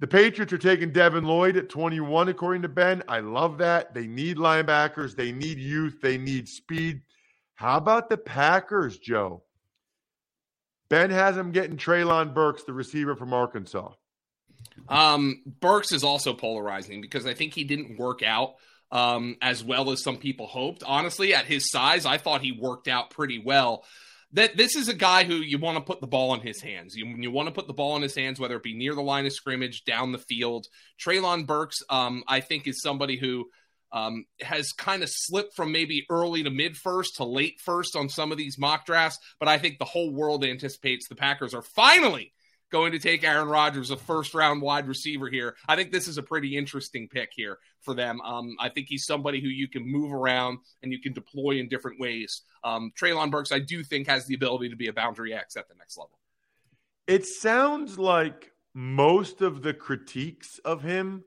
The 0.00 0.08
Patriots 0.08 0.52
are 0.52 0.58
taking 0.58 0.90
Devin 0.90 1.24
Lloyd 1.24 1.56
at 1.56 1.68
21, 1.68 2.28
according 2.28 2.62
to 2.62 2.68
Ben. 2.68 3.04
I 3.06 3.20
love 3.20 3.56
that. 3.58 3.94
They 3.94 4.08
need 4.08 4.36
linebackers, 4.36 5.14
they 5.14 5.30
need 5.30 5.58
youth, 5.58 6.00
they 6.02 6.18
need 6.18 6.48
speed. 6.48 7.02
How 7.62 7.76
about 7.76 8.10
the 8.10 8.16
Packers, 8.16 8.98
Joe? 8.98 9.44
Ben 10.88 11.10
has 11.10 11.36
them 11.36 11.52
getting 11.52 11.76
Treylon 11.76 12.34
Burks, 12.34 12.64
the 12.64 12.72
receiver 12.72 13.14
from 13.14 13.32
Arkansas. 13.32 13.92
Um, 14.88 15.44
Burks 15.46 15.92
is 15.92 16.02
also 16.02 16.34
polarizing 16.34 17.00
because 17.00 17.24
I 17.24 17.34
think 17.34 17.54
he 17.54 17.62
didn't 17.62 18.00
work 18.00 18.24
out 18.24 18.54
um, 18.90 19.36
as 19.40 19.62
well 19.62 19.92
as 19.92 20.02
some 20.02 20.16
people 20.16 20.48
hoped. 20.48 20.82
Honestly, 20.84 21.34
at 21.34 21.44
his 21.44 21.70
size, 21.70 22.04
I 22.04 22.18
thought 22.18 22.42
he 22.42 22.50
worked 22.50 22.88
out 22.88 23.10
pretty 23.10 23.38
well. 23.38 23.84
That 24.32 24.56
this 24.56 24.74
is 24.74 24.88
a 24.88 24.94
guy 24.94 25.22
who 25.22 25.36
you 25.36 25.60
want 25.60 25.78
to 25.78 25.84
put 25.84 26.00
the 26.00 26.08
ball 26.08 26.34
in 26.34 26.40
his 26.40 26.60
hands. 26.60 26.96
You, 26.96 27.06
you 27.16 27.30
want 27.30 27.46
to 27.46 27.54
put 27.54 27.68
the 27.68 27.74
ball 27.74 27.94
in 27.94 28.02
his 28.02 28.16
hands, 28.16 28.40
whether 28.40 28.56
it 28.56 28.64
be 28.64 28.74
near 28.74 28.96
the 28.96 29.02
line 29.02 29.24
of 29.24 29.32
scrimmage, 29.32 29.84
down 29.84 30.10
the 30.10 30.18
field. 30.18 30.66
Treylon 31.00 31.46
Burks, 31.46 31.76
um, 31.88 32.24
I 32.26 32.40
think, 32.40 32.66
is 32.66 32.82
somebody 32.82 33.16
who 33.16 33.50
um, 33.92 34.24
has 34.40 34.72
kind 34.72 35.02
of 35.02 35.08
slipped 35.10 35.54
from 35.54 35.72
maybe 35.72 36.06
early 36.10 36.42
to 36.42 36.50
mid 36.50 36.76
first 36.76 37.16
to 37.16 37.24
late 37.24 37.60
first 37.60 37.94
on 37.96 38.08
some 38.08 38.32
of 38.32 38.38
these 38.38 38.58
mock 38.58 38.86
drafts. 38.86 39.18
But 39.38 39.48
I 39.48 39.58
think 39.58 39.78
the 39.78 39.84
whole 39.84 40.12
world 40.12 40.44
anticipates 40.44 41.08
the 41.08 41.14
Packers 41.14 41.54
are 41.54 41.62
finally 41.62 42.32
going 42.72 42.92
to 42.92 42.98
take 42.98 43.22
Aaron 43.22 43.48
Rodgers, 43.48 43.90
a 43.90 43.96
first 43.96 44.34
round 44.34 44.62
wide 44.62 44.88
receiver 44.88 45.28
here. 45.28 45.54
I 45.68 45.76
think 45.76 45.92
this 45.92 46.08
is 46.08 46.18
a 46.18 46.22
pretty 46.22 46.56
interesting 46.56 47.06
pick 47.06 47.30
here 47.32 47.58
for 47.82 47.94
them. 47.94 48.20
Um, 48.22 48.56
I 48.58 48.70
think 48.70 48.86
he's 48.88 49.04
somebody 49.04 49.40
who 49.40 49.48
you 49.48 49.68
can 49.68 49.86
move 49.86 50.12
around 50.12 50.58
and 50.82 50.90
you 50.90 51.00
can 51.00 51.12
deploy 51.12 51.58
in 51.58 51.68
different 51.68 52.00
ways. 52.00 52.42
Um, 52.64 52.90
Treylon 52.98 53.30
Burks, 53.30 53.52
I 53.52 53.58
do 53.58 53.84
think, 53.84 54.08
has 54.08 54.26
the 54.26 54.34
ability 54.34 54.70
to 54.70 54.76
be 54.76 54.88
a 54.88 54.92
boundary 54.92 55.34
X 55.34 55.56
at 55.56 55.68
the 55.68 55.74
next 55.78 55.98
level. 55.98 56.18
It 57.06 57.26
sounds 57.26 57.98
like 57.98 58.52
most 58.74 59.42
of 59.42 59.62
the 59.62 59.74
critiques 59.74 60.58
of 60.64 60.82
him 60.82 61.24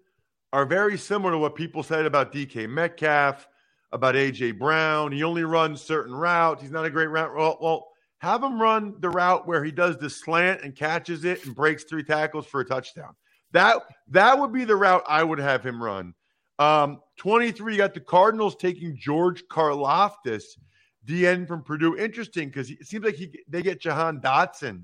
are 0.56 0.66
very 0.66 0.98
similar 0.98 1.34
to 1.34 1.38
what 1.38 1.54
people 1.54 1.84
said 1.84 2.06
about 2.06 2.32
DK 2.32 2.70
Metcalf, 2.70 3.46
about 3.92 4.16
AJ 4.16 4.58
Brown. 4.58 5.12
He 5.12 5.22
only 5.22 5.44
runs 5.44 5.82
certain 5.82 6.16
routes. 6.16 6.62
He's 6.62 6.72
not 6.72 6.86
a 6.86 6.90
great 6.90 7.10
route. 7.10 7.36
Well, 7.36 7.58
well, 7.60 7.88
have 8.20 8.42
him 8.42 8.58
run 8.58 8.96
the 9.02 9.10
route 9.10 9.46
where 9.46 9.66
he 9.66 9.72
does 9.72 9.98
the 9.98 10.10
slant 10.10 10.62
and 10.62 10.74
catches 10.74 11.26
it 11.26 11.46
and 11.46 11.54
breaks 11.54 11.84
three 11.84 12.04
tackles 12.04 12.46
for 12.46 12.62
a 12.62 12.66
touchdown. 12.66 13.14
That 13.52 13.82
that 14.08 14.40
would 14.40 14.54
be 14.54 14.64
the 14.64 14.78
route 14.78 15.04
I 15.10 15.24
would 15.24 15.40
have 15.40 15.62
him 15.62 15.84
run. 15.84 16.14
Um, 16.58 17.02
23, 17.18 17.74
you 17.74 17.78
got 17.78 17.94
the 17.94 18.00
Cardinals 18.00 18.56
taking 18.56 18.96
George 18.96 19.44
Karlaftis, 19.52 20.44
DN 21.06 21.46
from 21.50 21.64
Purdue. 21.64 21.98
Interesting 21.98 22.48
because 22.48 22.72
it 22.72 22.88
seems 22.88 23.04
like 23.04 23.16
he, 23.16 23.44
they 23.50 23.62
get 23.62 23.82
Jahan 23.82 24.22
Dotson 24.22 24.84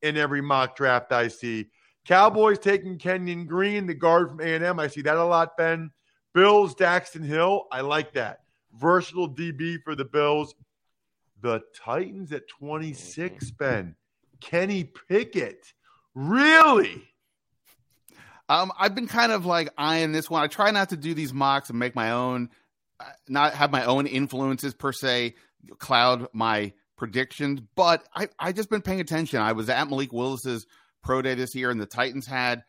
in 0.00 0.16
every 0.16 0.40
mock 0.40 0.76
draft 0.76 1.12
I 1.12 1.28
see. 1.28 1.66
Cowboys 2.06 2.58
taking 2.58 2.98
Kenyon 2.98 3.46
Green, 3.46 3.86
the 3.86 3.94
guard 3.94 4.30
from 4.30 4.40
A&M. 4.40 4.80
I 4.80 4.86
see 4.88 5.02
that 5.02 5.16
a 5.16 5.24
lot, 5.24 5.56
Ben. 5.56 5.90
Bills, 6.34 6.74
Daxton 6.74 7.24
Hill. 7.24 7.66
I 7.70 7.80
like 7.82 8.14
that. 8.14 8.40
Versatile 8.74 9.28
DB 9.28 9.82
for 9.82 9.94
the 9.94 10.04
Bills. 10.04 10.54
The 11.42 11.62
Titans 11.74 12.32
at 12.32 12.48
26, 12.48 13.50
Ben. 13.52 13.96
Kenny 14.40 14.84
Pickett. 15.08 15.72
Really? 16.14 17.02
Um, 18.48 18.72
I've 18.78 18.94
been 18.94 19.06
kind 19.06 19.32
of 19.32 19.46
like 19.46 19.70
eyeing 19.78 20.12
this 20.12 20.28
one. 20.28 20.42
I 20.42 20.48
try 20.48 20.70
not 20.70 20.88
to 20.90 20.96
do 20.96 21.14
these 21.14 21.32
mocks 21.32 21.70
and 21.70 21.78
make 21.78 21.94
my 21.94 22.10
own, 22.10 22.50
uh, 22.98 23.04
not 23.28 23.54
have 23.54 23.70
my 23.70 23.84
own 23.84 24.06
influences 24.06 24.74
per 24.74 24.92
se 24.92 25.34
cloud 25.78 26.26
my 26.32 26.72
predictions. 26.96 27.60
But 27.76 28.06
I 28.14 28.28
I 28.38 28.52
just 28.52 28.68
been 28.68 28.82
paying 28.82 29.00
attention. 29.00 29.40
I 29.40 29.52
was 29.52 29.68
at 29.68 29.88
Malik 29.88 30.12
Willis's 30.12 30.66
pro 31.02 31.22
day 31.22 31.34
this 31.34 31.54
year, 31.54 31.70
and 31.70 31.80
the 31.80 31.86
Titans 31.86 32.26
had 32.26 32.62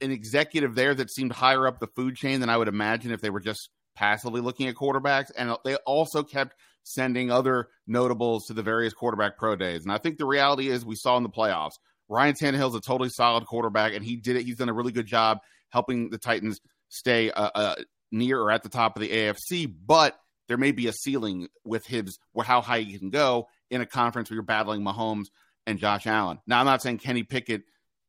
an 0.00 0.10
executive 0.10 0.74
there 0.74 0.94
that 0.94 1.10
seemed 1.10 1.32
higher 1.32 1.66
up 1.66 1.80
the 1.80 1.88
food 1.88 2.16
chain 2.16 2.40
than 2.40 2.48
I 2.48 2.56
would 2.56 2.68
imagine 2.68 3.10
if 3.10 3.20
they 3.20 3.30
were 3.30 3.40
just 3.40 3.70
passively 3.96 4.40
looking 4.40 4.68
at 4.68 4.74
quarterbacks. 4.74 5.30
And 5.36 5.56
they 5.64 5.74
also 5.76 6.22
kept 6.22 6.54
sending 6.84 7.30
other 7.30 7.68
notables 7.86 8.46
to 8.46 8.54
the 8.54 8.62
various 8.62 8.94
quarterback 8.94 9.36
pro 9.36 9.56
days. 9.56 9.82
And 9.82 9.92
I 9.92 9.98
think 9.98 10.18
the 10.18 10.26
reality 10.26 10.68
is 10.68 10.84
we 10.84 10.94
saw 10.94 11.16
in 11.16 11.22
the 11.22 11.28
playoffs. 11.28 11.72
Ryan 12.08 12.34
Tannehill's 12.34 12.74
a 12.74 12.80
totally 12.80 13.10
solid 13.10 13.44
quarterback, 13.46 13.94
and 13.94 14.04
he 14.04 14.16
did 14.16 14.36
it. 14.36 14.44
He's 14.44 14.56
done 14.56 14.70
a 14.70 14.74
really 14.74 14.92
good 14.92 15.06
job 15.06 15.38
helping 15.70 16.08
the 16.08 16.16
Titans 16.16 16.60
stay 16.88 17.30
uh, 17.30 17.50
uh, 17.54 17.74
near 18.10 18.40
or 18.40 18.50
at 18.50 18.62
the 18.62 18.70
top 18.70 18.96
of 18.96 19.02
the 19.02 19.10
AFC. 19.10 19.70
But 19.86 20.18
there 20.48 20.56
may 20.56 20.72
be 20.72 20.86
a 20.86 20.92
ceiling 20.92 21.48
with 21.64 21.86
his 21.86 22.18
how 22.42 22.62
high 22.62 22.80
he 22.80 22.98
can 22.98 23.10
go 23.10 23.48
in 23.70 23.82
a 23.82 23.86
conference 23.86 24.30
where 24.30 24.36
you're 24.36 24.42
battling 24.42 24.82
Mahomes 24.82 25.26
and 25.68 25.78
Josh 25.78 26.06
Allen. 26.06 26.38
Now, 26.46 26.60
I'm 26.60 26.66
not 26.66 26.80
saying 26.82 26.98
Kenny 26.98 27.22
Pickett 27.22 27.62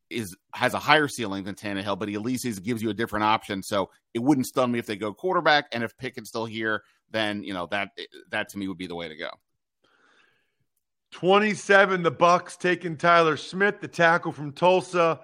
is 0.10 0.36
has 0.56 0.74
a 0.74 0.80
higher 0.80 1.08
ceiling 1.08 1.44
than 1.44 1.54
Tannehill, 1.54 2.00
but 2.00 2.08
he 2.08 2.16
at 2.16 2.22
least 2.22 2.46
is, 2.46 2.60
gives 2.60 2.82
you 2.82 2.90
a 2.90 2.94
different 2.94 3.26
option. 3.26 3.62
So 3.62 3.90
it 4.14 4.20
wouldn't 4.20 4.48
stun 4.48 4.72
me 4.72 4.80
if 4.80 4.86
they 4.86 4.96
go 4.96 5.14
quarterback, 5.14 5.68
and 5.74 5.84
if 5.84 5.96
Pickett's 5.98 6.30
still 6.30 6.46
here, 6.46 6.84
then 7.12 7.44
you 7.44 7.54
know 7.54 7.68
that 7.70 7.90
that 8.32 8.50
to 8.50 8.58
me 8.58 8.68
would 8.68 8.78
be 8.78 8.88
the 8.88 8.96
way 8.96 9.10
to 9.10 9.16
go. 9.16 9.30
27, 11.12 12.04
the 12.04 12.12
Bucs 12.12 12.58
taking 12.58 12.96
Tyler 12.96 13.36
Smith, 13.36 13.82
the 13.82 13.88
tackle 13.88 14.32
from 14.32 14.54
Tulsa. 14.54 15.20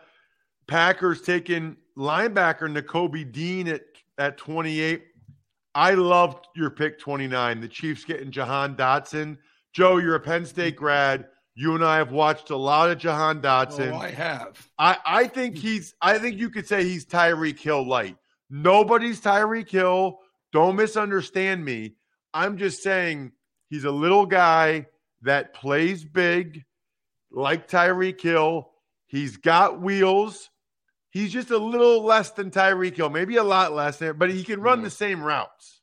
Packers 0.67 1.21
taking 1.21 1.77
linebacker 1.95 2.67
Nakobe 2.67 3.31
Dean 3.31 3.67
at, 3.67 3.83
at 4.17 4.35
28. 4.35 5.03
I 5.75 5.93
loved 5.93 6.47
your 6.55 6.71
pick 6.71 6.97
29. 6.97 7.61
The 7.61 7.67
Chiefs 7.67 8.03
getting 8.03 8.31
Jahan 8.31 8.75
Dotson. 8.75 9.37
Joe, 9.73 9.97
you're 9.97 10.15
a 10.15 10.19
Penn 10.19 10.43
State 10.43 10.75
grad. 10.75 11.27
You 11.55 11.73
and 11.73 11.85
I 11.85 11.97
have 11.97 12.11
watched 12.11 12.49
a 12.49 12.57
lot 12.57 12.91
of 12.91 12.97
Jahan 12.97 13.41
Dotson. 13.41 13.93
Oh, 13.93 13.97
I 13.97 14.11
have. 14.11 14.69
I, 14.77 14.97
I 15.05 15.27
think 15.27 15.57
he's 15.57 15.95
I 16.01 16.19
think 16.19 16.37
you 16.37 16.49
could 16.49 16.67
say 16.67 16.83
he's 16.83 17.05
Tyreek 17.05 17.59
Hill 17.59 17.87
light. 17.87 18.17
Nobody's 18.49 19.21
Tyreek 19.21 19.69
Hill. 19.69 20.19
Don't 20.51 20.75
misunderstand 20.75 21.63
me. 21.63 21.95
I'm 22.33 22.57
just 22.57 22.83
saying 22.83 23.31
he's 23.69 23.85
a 23.85 23.91
little 23.91 24.25
guy 24.25 24.87
that 25.21 25.53
plays 25.53 26.03
big, 26.03 26.65
like 27.31 27.69
Tyreek 27.69 28.19
Hill. 28.19 28.69
He's 29.07 29.37
got 29.37 29.81
wheels. 29.81 30.49
He's 31.09 31.31
just 31.31 31.51
a 31.51 31.57
little 31.57 32.03
less 32.03 32.31
than 32.31 32.51
Tyreek 32.51 32.97
Hill, 32.97 33.09
maybe 33.09 33.37
a 33.37 33.43
lot 33.43 33.71
less, 33.71 34.01
but 34.17 34.29
he 34.29 34.43
can 34.43 34.59
run 34.59 34.81
mm. 34.81 34.83
the 34.83 34.89
same 34.89 35.23
routes. 35.23 35.81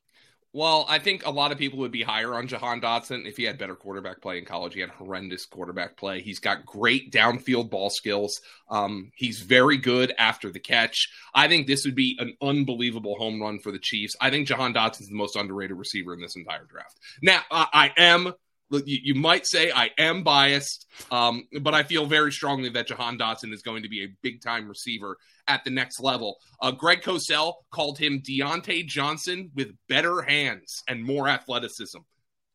Well, 0.55 0.85
I 0.87 0.99
think 0.99 1.25
a 1.25 1.31
lot 1.31 1.51
of 1.51 1.57
people 1.57 1.79
would 1.79 1.93
be 1.93 2.03
higher 2.03 2.35
on 2.35 2.47
Jahan 2.47 2.81
Dotson 2.81 3.27
if 3.27 3.39
he 3.39 3.45
had 3.45 3.57
better 3.57 3.75
quarterback 3.75 4.21
play 4.21 4.37
in 4.37 4.45
college. 4.45 4.75
He 4.75 4.81
had 4.81 4.91
horrendous 4.91 5.47
quarterback 5.47 5.97
play. 5.97 6.21
He's 6.21 6.41
got 6.41 6.67
great 6.67 7.11
downfield 7.11 7.71
ball 7.71 7.89
skills. 7.89 8.39
Um, 8.69 9.13
he's 9.15 9.41
very 9.41 9.79
good 9.79 10.13
after 10.19 10.51
the 10.51 10.61
catch. 10.61 11.09
I 11.35 11.49
think 11.49 11.67
this 11.67 11.87
would 11.87 11.95
be 11.95 12.19
an 12.21 12.37
unbelievable 12.43 13.17
home 13.17 13.41
run 13.41 13.61
for 13.61 13.73
the 13.73 13.79
Chiefs. 13.79 14.15
I 14.21 14.29
think 14.29 14.47
Jahan 14.47 14.75
Dotson's 14.75 15.09
the 15.09 15.15
most 15.15 15.37
underrated 15.37 15.79
receiver 15.79 16.13
in 16.13 16.21
this 16.21 16.37
entire 16.37 16.65
draft. 16.65 16.99
Now, 17.23 17.41
I, 17.51 17.67
I 17.73 17.91
am 17.97 18.35
you, 18.73 18.99
you, 19.03 19.15
might 19.15 19.47
say 19.47 19.71
I 19.71 19.91
am 19.99 20.23
biased, 20.23 20.87
um, 21.11 21.47
but 21.61 21.75
I 21.75 21.83
feel 21.83 22.07
very 22.07 22.33
strongly 22.33 22.69
that 22.71 22.87
Jahan 22.87 23.19
Dotson 23.19 23.53
is 23.53 23.63
going 23.63 23.83
to 23.83 23.89
be 23.89 24.05
a 24.05 24.09
big 24.23 24.41
time 24.41 24.69
receiver 24.69 25.17
at 25.49 25.65
the 25.65 25.71
next 25.71 26.01
level. 26.01 26.39
Uh, 26.61 26.71
Greg 26.71 27.03
Cosell 27.03 27.55
called 27.71 27.99
him 27.99 28.21
Diontae 28.21 28.87
Johnson 28.87 29.51
with 29.55 29.73
better 29.89 30.23
hands 30.23 30.83
and 30.89 31.03
more 31.03 31.29
athleticism. 31.29 31.99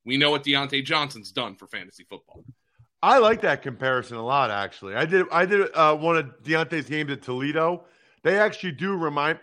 We 0.05 0.17
know 0.17 0.31
what 0.31 0.43
Diontae 0.43 0.85
Johnson's 0.85 1.31
done 1.31 1.55
for 1.55 1.67
fantasy 1.67 2.05
football. 2.09 2.43
I 3.03 3.19
like 3.19 3.41
that 3.41 3.61
comparison 3.61 4.17
a 4.17 4.25
lot. 4.25 4.49
Actually, 4.49 4.95
I 4.95 5.05
did. 5.05 5.27
I 5.31 5.45
did 5.45 5.69
uh, 5.75 5.95
one 5.95 6.17
of 6.17 6.25
Diontae's 6.43 6.89
games 6.89 7.11
at 7.11 7.21
Toledo. 7.21 7.85
They 8.23 8.39
actually 8.39 8.71
do 8.71 8.95
remind. 8.95 9.39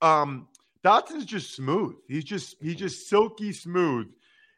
Um, 0.00 0.48
Dotson's 0.84 1.24
just 1.24 1.54
smooth. 1.54 1.96
He's 2.08 2.24
just 2.24 2.56
he's 2.60 2.76
just 2.76 3.08
silky 3.08 3.52
smooth 3.52 4.08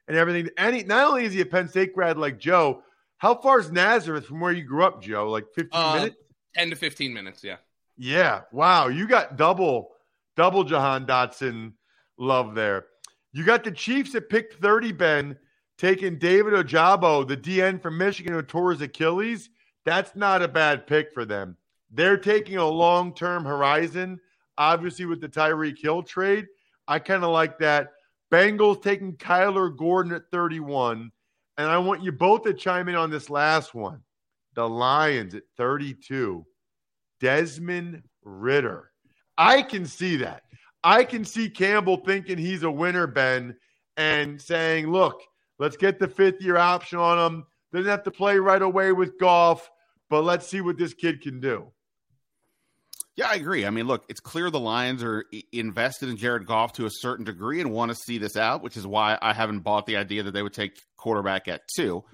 and 0.09 0.16
everything. 0.16 0.49
He, 0.73 0.83
not 0.85 1.09
only 1.09 1.25
is 1.25 1.33
he 1.33 1.40
a 1.40 1.47
Penn 1.47 1.68
State 1.68 1.94
grad 1.94 2.18
like 2.18 2.38
Joe, 2.38 2.83
how 3.18 3.35
far 3.35 3.61
is 3.61 3.71
Nazareth 3.71 4.27
from 4.27 4.40
where 4.40 4.53
you 4.53 4.64
grew 4.64 4.85
up, 4.85 5.03
Joe? 5.03 5.31
Like 5.31 5.47
15 5.55 5.68
uh, 5.73 5.94
minutes? 5.94 6.16
10 6.55 6.71
to 6.71 6.77
15 6.77 7.12
minutes, 7.12 7.44
yeah. 7.44 7.57
Yeah. 7.97 8.42
Wow. 8.53 8.88
You 8.88 9.07
got 9.07 9.37
double, 9.37 9.90
double 10.37 10.64
Jahan 10.64 11.07
Dotson 11.07 11.73
love 12.16 12.55
there. 12.55 12.87
You 13.33 13.44
got 13.44 13.64
the 13.64 13.71
Chiefs 13.71 14.12
that 14.12 14.31
picked 14.31 14.61
30, 14.62 14.92
Ben, 14.92 15.37
taking 15.77 16.18
David 16.18 16.55
Ojabo, 16.55 17.27
the 17.27 17.37
DN 17.37 17.81
from 17.81 17.99
Michigan 17.99 18.33
who 18.33 18.42
tore 18.42 18.73
his 18.73 18.81
Achilles. 18.81 19.51
That's 19.85 20.16
not 20.16 20.42
a 20.42 20.49
bad 20.49 20.87
pick 20.87 21.12
for 21.12 21.25
them. 21.25 21.57
They're 21.90 22.16
taking 22.16 22.57
a 22.57 22.66
long 22.66 23.14
term 23.14 23.44
horizon, 23.44 24.21
obviously, 24.57 25.07
with 25.07 25.21
the 25.21 25.29
Tyreek 25.29 25.79
Hill 25.79 26.03
trade. 26.03 26.47
I 26.87 26.99
kind 26.99 27.25
of 27.25 27.31
like 27.31 27.59
that. 27.59 27.92
Bengals 28.32 28.82
taking 28.82 29.16
Kyler 29.16 29.76
Gordon 29.76 30.12
at 30.12 30.30
31. 30.30 31.10
And 31.56 31.70
I 31.70 31.78
want 31.78 32.02
you 32.02 32.12
both 32.12 32.42
to 32.44 32.54
chime 32.54 32.88
in 32.88 32.94
on 32.94 33.10
this 33.10 33.30
last 33.30 33.74
one. 33.74 34.02
The 34.54 34.68
Lions 34.68 35.34
at 35.34 35.42
32. 35.56 36.44
Desmond 37.20 38.02
Ridder. 38.22 38.90
I 39.36 39.62
can 39.62 39.86
see 39.86 40.16
that. 40.16 40.42
I 40.84 41.04
can 41.04 41.24
see 41.24 41.50
Campbell 41.50 41.96
thinking 41.98 42.38
he's 42.38 42.62
a 42.62 42.70
winner, 42.70 43.06
Ben, 43.06 43.56
and 43.96 44.40
saying, 44.40 44.90
look, 44.90 45.20
let's 45.58 45.76
get 45.76 45.98
the 45.98 46.08
fifth 46.08 46.40
year 46.40 46.56
option 46.56 46.98
on 46.98 47.18
him. 47.18 47.46
Doesn't 47.72 47.90
have 47.90 48.04
to 48.04 48.10
play 48.10 48.38
right 48.38 48.62
away 48.62 48.92
with 48.92 49.18
Goff, 49.18 49.68
but 50.08 50.22
let's 50.22 50.46
see 50.46 50.60
what 50.60 50.78
this 50.78 50.94
kid 50.94 51.20
can 51.20 51.40
do. 51.40 51.70
Yeah, 53.18 53.31
I 53.33 53.35
agree. 53.35 53.66
I 53.66 53.70
mean, 53.70 53.88
look, 53.88 54.04
it's 54.09 54.20
clear 54.20 54.48
the 54.48 54.61
Lions 54.61 55.02
are 55.02 55.24
invested 55.52 56.09
in 56.09 56.16
Jared 56.18 56.46
Goff 56.46 56.74
to 56.74 56.87
a 56.87 56.90
certain 56.90 57.24
degree 57.24 57.61
and 57.61 57.72
want 57.72 57.90
to 57.90 57.96
see 57.96 58.16
this 58.16 58.37
out, 58.37 58.62
which 58.62 58.76
is 58.76 58.87
why 58.87 59.18
I 59.20 59.33
haven't 59.33 59.62
bought 59.64 59.87
the 59.87 59.96
idea 59.96 60.22
that 60.22 60.31
they 60.31 60.42
would 60.44 60.52
take 60.52 60.81
quarterback 60.96 61.48
at 61.48 61.62
two. 61.74 62.04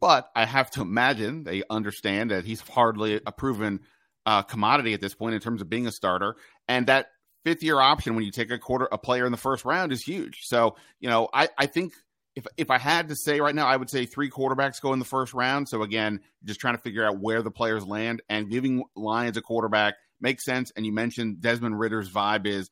But 0.00 0.30
I 0.34 0.46
have 0.46 0.70
to 0.70 0.80
imagine 0.80 1.44
they 1.44 1.64
understand 1.68 2.30
that 2.30 2.46
he's 2.46 2.62
hardly 2.62 3.20
a 3.26 3.30
proven 3.30 3.80
uh, 4.24 4.40
commodity 4.40 4.94
at 4.94 5.02
this 5.02 5.14
point 5.14 5.34
in 5.34 5.40
terms 5.42 5.60
of 5.60 5.68
being 5.68 5.86
a 5.86 5.92
starter, 5.92 6.34
and 6.66 6.86
that 6.86 7.08
fifth 7.44 7.62
year 7.62 7.78
option 7.78 8.14
when 8.14 8.24
you 8.24 8.30
take 8.30 8.50
a 8.50 8.58
quarter 8.58 8.88
a 8.90 8.96
player 8.96 9.26
in 9.26 9.32
the 9.32 9.36
first 9.36 9.66
round 9.66 9.92
is 9.92 10.00
huge. 10.00 10.38
So 10.44 10.76
you 10.98 11.10
know, 11.10 11.28
I 11.34 11.50
I 11.58 11.66
think 11.66 11.92
if 12.36 12.46
if 12.56 12.70
I 12.70 12.78
had 12.78 13.08
to 13.08 13.16
say 13.16 13.38
right 13.38 13.54
now, 13.54 13.66
I 13.66 13.76
would 13.76 13.90
say 13.90 14.06
three 14.06 14.30
quarterbacks 14.30 14.80
go 14.80 14.94
in 14.94 14.98
the 14.98 15.04
first 15.04 15.34
round. 15.34 15.68
So 15.68 15.82
again, 15.82 16.20
just 16.42 16.58
trying 16.58 16.74
to 16.74 16.82
figure 16.82 17.04
out 17.04 17.20
where 17.20 17.42
the 17.42 17.50
players 17.50 17.84
land 17.84 18.22
and 18.30 18.48
giving 18.48 18.82
Lions 18.96 19.36
a 19.36 19.42
quarterback 19.42 19.96
makes 20.20 20.44
sense. 20.44 20.72
And 20.76 20.84
you 20.86 20.92
mentioned 20.92 21.40
Desmond 21.40 21.78
Ridder's 21.78 22.10
vibe 22.10 22.46
is 22.46 22.70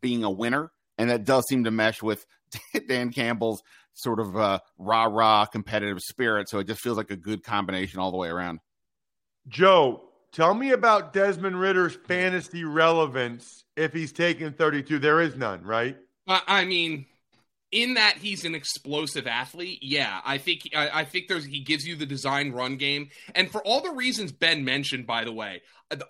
being 0.00 0.24
a 0.24 0.30
winner, 0.30 0.70
and 0.96 1.10
that 1.10 1.24
does 1.24 1.44
seem 1.48 1.64
to 1.64 1.70
mesh 1.70 2.02
with 2.02 2.26
Dan 2.88 3.12
Campbell's 3.12 3.62
sort 3.94 4.20
of 4.20 4.36
uh, 4.36 4.60
rah 4.78 5.04
rah 5.04 5.46
competitive 5.46 6.00
spirit. 6.00 6.48
So 6.48 6.58
it 6.58 6.66
just 6.66 6.80
feels 6.80 6.96
like 6.96 7.10
a 7.10 7.16
good 7.16 7.42
combination 7.42 8.00
all 8.00 8.10
the 8.10 8.16
way 8.16 8.28
around. 8.28 8.60
Joe, 9.48 10.04
tell 10.32 10.54
me 10.54 10.70
about 10.70 11.12
Desmond 11.12 11.58
Ridder's 11.58 11.96
fantasy 12.06 12.64
relevance 12.64 13.64
if 13.76 13.92
he's 13.92 14.12
taking 14.12 14.52
32. 14.52 14.98
There 14.98 15.20
is 15.20 15.36
none, 15.36 15.62
right? 15.64 15.96
I 16.26 16.64
mean, 16.66 17.06
in 17.70 17.94
that 17.94 18.16
he's 18.18 18.44
an 18.44 18.54
explosive 18.54 19.26
athlete, 19.26 19.80
yeah, 19.82 20.20
I 20.24 20.38
think 20.38 20.70
I, 20.74 21.00
I, 21.00 21.04
think 21.04 21.28
there's 21.28 21.44
he 21.44 21.60
gives 21.60 21.86
you 21.86 21.96
the 21.96 22.06
design 22.06 22.52
run 22.52 22.76
game, 22.76 23.10
and 23.34 23.50
for 23.50 23.60
all 23.62 23.82
the 23.82 23.92
reasons 23.92 24.32
Ben 24.32 24.64
mentioned, 24.64 25.06
by 25.06 25.24
the 25.24 25.32
way, 25.32 25.60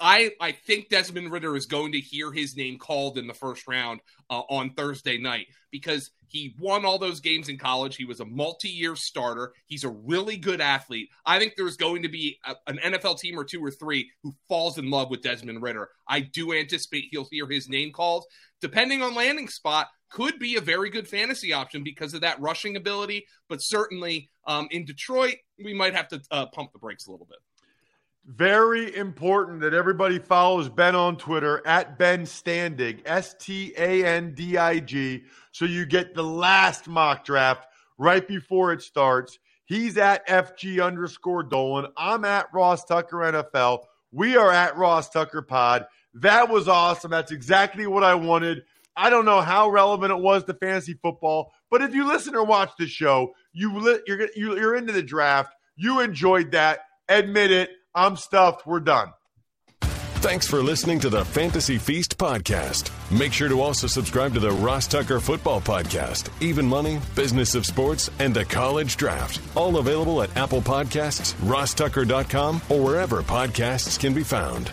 I 0.01 0.33
I 0.41 0.53
think 0.53 0.89
Desmond 0.89 1.33
Ridder 1.33 1.57
is 1.57 1.67
going 1.67 1.93
to 1.93 2.01
hear 2.01 2.33
his 2.33 2.57
name 2.57 2.79
called 2.79 3.19
in 3.19 3.27
the 3.27 3.35
first 3.35 3.67
round 3.67 4.01
uh, 4.31 4.43
on 4.49 4.71
Thursday 4.71 5.19
night 5.19 5.47
because 5.71 6.11
he 6.29 6.55
won 6.61 6.85
all 6.85 6.99
those 6.99 7.21
games 7.21 7.49
in 7.49 7.59
college. 7.59 7.97
He 7.97 8.05
was 8.05 8.21
a 8.21 8.25
multi-year 8.25 8.95
starter. 8.97 9.53
He's 9.67 9.85
a 9.85 9.89
really 9.89 10.37
good 10.37 10.61
athlete. 10.61 11.09
I 11.25 11.39
think 11.39 11.55
there's 11.57 11.77
going 11.77 12.03
to 12.03 12.09
be 12.09 12.39
a, 12.45 12.55
an 12.67 12.79
NFL 12.79 13.19
team 13.19 13.39
or 13.39 13.45
two 13.45 13.65
or 13.65 13.71
three 13.71 14.11
who 14.23 14.35
falls 14.49 14.79
in 14.79 14.91
love 14.91 15.11
with 15.11 15.23
Desmond 15.23 15.63
Ridder. 15.63 15.89
I 16.07 16.21
do 16.21 16.53
anticipate 16.53 17.07
he'll 17.11 17.29
hear 17.31 17.49
his 17.49 17.69
name 17.69 17.93
called. 17.93 18.25
Depending 18.61 19.03
on 19.03 19.15
landing 19.15 19.49
spot, 19.49 19.89
could 20.11 20.39
be 20.39 20.57
a 20.57 20.61
very 20.61 20.91
good 20.91 21.07
fantasy 21.07 21.53
option 21.53 21.83
because 21.83 22.15
of 22.15 22.21
that 22.23 22.41
rushing 22.41 22.77
ability. 22.77 23.27
But 23.49 23.63
certainly 23.63 24.31
um, 24.47 24.69
in 24.71 24.85
Detroit, 24.85 25.37
we 25.63 25.75
might 25.75 25.95
have 25.95 26.09
to 26.09 26.21
uh, 26.31 26.47
pump 26.47 26.73
the 26.73 26.79
brakes 26.79 27.07
a 27.07 27.11
little 27.11 27.27
bit. 27.27 27.39
Very 28.27 28.95
important 28.95 29.61
that 29.63 29.73
everybody 29.73 30.19
follows 30.19 30.69
Ben 30.69 30.95
on 30.95 31.17
Twitter 31.17 31.67
at 31.67 31.99
Ben 31.99 32.25
Standig, 32.25 33.01
S 33.07 33.35
T 33.39 33.73
A 33.79 34.05
N 34.05 34.35
D 34.35 34.59
I 34.59 34.81
G, 34.81 35.23
so 35.51 35.65
you 35.65 35.87
get 35.87 36.15
the 36.15 36.23
last 36.23 36.89
mock 36.89 37.25
draft 37.25 37.67
right 37.97 38.29
before 38.29 38.73
it 38.73 38.83
starts. 38.83 39.39
He's 39.65 39.97
at 39.97 40.27
FG 40.27 40.83
underscore 40.83 41.43
Dolan. 41.43 41.87
I'm 41.97 42.25
at 42.25 42.47
Ross 42.53 42.85
Tucker 42.85 43.17
NFL. 43.17 43.85
We 44.13 44.37
are 44.37 44.51
at 44.51 44.77
Ross 44.77 45.09
Tucker 45.11 45.43
Pod. 45.43 45.87
That 46.15 46.49
was 46.49 46.69
awesome. 46.69 47.11
That's 47.11 47.33
exactly 47.33 47.87
what 47.87 48.03
I 48.03 48.15
wanted. 48.15 48.63
I 48.99 49.11
don't 49.11 49.25
know 49.25 49.41
how 49.41 49.71
relevant 49.71 50.11
it 50.13 50.19
was 50.19 50.43
to 50.45 50.55
fantasy 50.55 50.95
football, 51.01 51.53
but 51.71 51.83
if 51.83 51.95
you 51.95 52.07
listen 52.07 52.35
or 52.35 52.45
watch 52.45 52.73
the 52.79 52.87
show, 52.89 53.33
you 53.53 53.79
li- 53.79 54.01
you're 54.07 54.29
you're 54.35 54.75
into 54.75 54.93
the 54.93 55.03
draft. 55.03 55.55
You 55.77 56.01
enjoyed 56.01 56.51
that. 56.53 56.81
Admit 57.09 57.53
it. 57.53 57.71
I'm 57.95 58.17
stuffed. 58.17 58.67
We're 58.67 58.81
done. 58.81 59.13
Thanks 60.21 60.49
for 60.49 60.61
listening 60.65 60.99
to 61.01 61.11
the 61.11 61.25
Fantasy 61.25 61.79
Feast 61.79 62.19
podcast. 62.19 62.91
Make 63.17 63.33
sure 63.33 63.49
to 63.49 63.61
also 63.61 63.87
subscribe 63.87 64.35
to 64.35 64.41
the 64.41 64.51
Ross 64.51 64.89
Tucker 64.89 65.21
Football 65.21 65.61
Podcast, 65.61 66.29
Even 66.43 66.67
Money, 66.67 66.99
Business 67.15 67.55
of 67.55 67.65
Sports, 67.65 68.11
and 68.19 68.35
the 68.35 68.45
College 68.45 68.97
Draft. 68.97 69.41
All 69.57 69.77
available 69.77 70.21
at 70.23 70.37
Apple 70.37 70.61
Podcasts, 70.61 71.35
rosstucker.com, 71.49 72.61
or 72.69 72.83
wherever 72.83 73.23
podcasts 73.23 73.99
can 73.99 74.13
be 74.13 74.25
found. 74.25 74.73